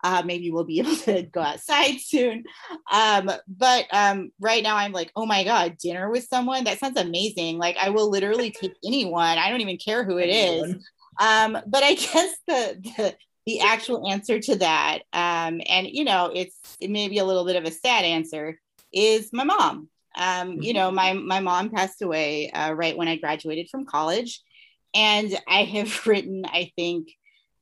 [0.05, 2.45] Uh, maybe we'll be able to go outside soon.
[2.93, 7.01] Um, but um, right now, I'm like, oh my god, dinner with someone that sounds
[7.01, 7.59] amazing.
[7.59, 9.39] Like I will literally take anyone.
[9.39, 10.77] I don't even care who it is.
[11.19, 16.31] Um, but I guess the, the the actual answer to that, um, and you know,
[16.35, 18.59] it's it may be a little bit of a sad answer,
[18.93, 19.89] is my mom.
[20.17, 20.77] Um, you mm-hmm.
[20.77, 24.43] know, my my mom passed away uh, right when I graduated from college,
[24.95, 27.09] and I have written, I think,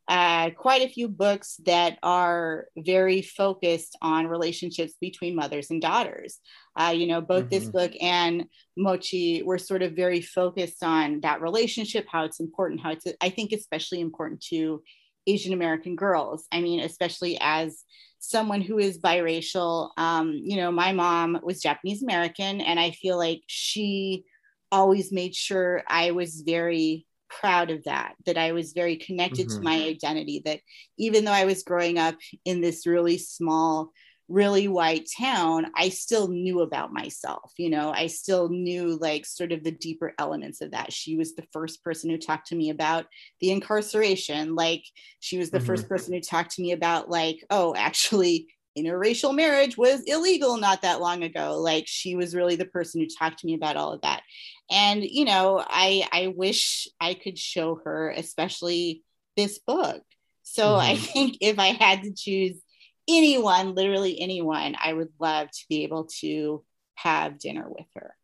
[0.09, 6.39] uh, quite a few books that are very focused on relationships between mothers and daughters.
[6.77, 7.51] Uh, you know, both mm-hmm.
[7.51, 8.47] this book and
[8.77, 13.29] Mochi were sort of very focused on that relationship, how it's important, how it's, I
[13.29, 14.83] think, especially important to
[15.27, 16.47] Asian American girls.
[16.51, 17.85] I mean, especially as
[18.23, 19.91] someone who is biracial.
[19.97, 24.25] Um, you know, my mom was Japanese American, and I feel like she
[24.71, 27.07] always made sure I was very
[27.41, 29.59] proud of that, that I was very connected mm-hmm.
[29.59, 30.61] to my identity, that
[30.99, 33.91] even though I was growing up in this really small,
[34.29, 37.53] really white town, I still knew about myself.
[37.59, 40.93] You know, I still knew like sort of the deeper elements of that.
[40.93, 43.07] She was the first person who talked to me about
[43.41, 44.55] the incarceration.
[44.55, 44.85] Like,
[45.21, 45.67] she was the mm-hmm.
[45.67, 48.47] first person who talked to me about, like, oh, actually,
[48.77, 53.07] interracial marriage was illegal not that long ago like she was really the person who
[53.07, 54.23] talked to me about all of that
[54.71, 59.03] and you know i i wish i could show her especially
[59.37, 60.03] this book
[60.43, 60.91] so mm-hmm.
[60.91, 62.61] i think if i had to choose
[63.09, 66.65] anyone literally anyone i would love to be able to
[66.95, 68.15] have dinner with her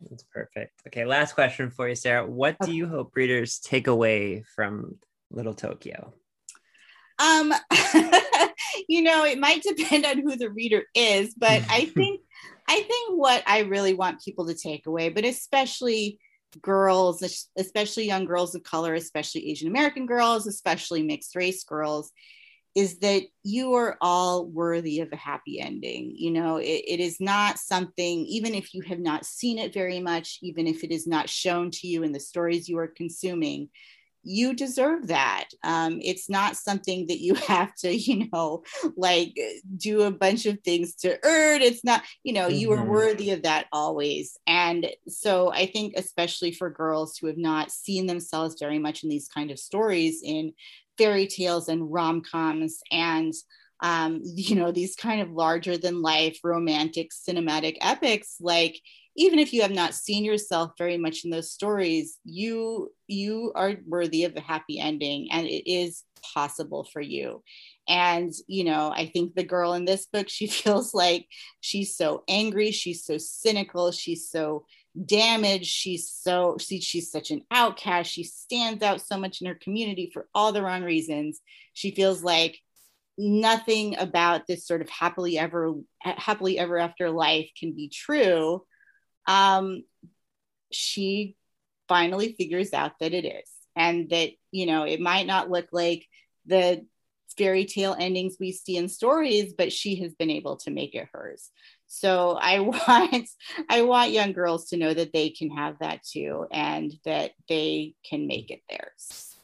[0.00, 0.80] That's perfect.
[0.86, 2.24] Okay, last question for you, Sarah.
[2.24, 4.96] What do you hope readers take away from
[5.30, 6.14] Little Tokyo?
[7.18, 7.52] Um,
[8.88, 12.22] you know, it might depend on who the reader is, but I think
[12.66, 16.18] I think what I really want people to take away, but especially
[16.60, 17.22] girls,
[17.56, 22.10] especially young girls of color, especially Asian American girls, especially mixed race girls,
[22.74, 26.12] is that you are all worthy of a happy ending.
[26.14, 30.00] You know, it, it is not something, even if you have not seen it very
[30.00, 33.70] much, even if it is not shown to you in the stories you are consuming,
[34.28, 35.48] you deserve that.
[35.64, 38.62] Um, it's not something that you have to, you know,
[38.96, 39.36] like
[39.76, 41.62] do a bunch of things to earn.
[41.62, 42.56] It's not, you know, mm-hmm.
[42.56, 42.90] you are mm-hmm.
[42.90, 44.36] worthy of that always.
[44.46, 49.08] And so I think, especially for girls who have not seen themselves very much in
[49.08, 50.52] these kind of stories in
[50.98, 53.32] fairy tales and rom coms and
[53.80, 58.80] um, you know, these kind of larger than life romantic cinematic epics, like
[59.18, 63.74] even if you have not seen yourself very much in those stories you you are
[63.86, 66.04] worthy of a happy ending and it is
[66.34, 67.42] possible for you.
[67.88, 71.26] And you know i think the girl in this book she feels like
[71.60, 74.66] she's so angry she's so cynical she's so
[75.06, 79.54] damaged she's so she, she's such an outcast she stands out so much in her
[79.54, 81.40] community for all the wrong reasons.
[81.72, 82.58] She feels like
[83.16, 88.62] nothing about this sort of happily ever happily ever after life can be true
[89.28, 89.84] um,
[90.72, 91.36] she
[91.86, 96.04] finally figures out that it is and that you know it might not look like
[96.46, 96.84] the
[97.36, 101.08] fairy tale endings we see in stories but she has been able to make it
[101.12, 101.50] hers.
[101.86, 102.58] So i
[102.88, 103.28] want
[103.70, 107.94] i want young girls to know that they can have that too and that they
[108.04, 109.36] can make it theirs.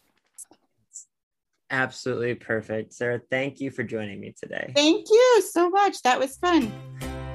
[1.70, 2.93] Absolutely perfect.
[2.93, 4.72] Sarah thank you for joining me today.
[4.74, 6.03] Thank you so much.
[6.03, 6.72] That was fun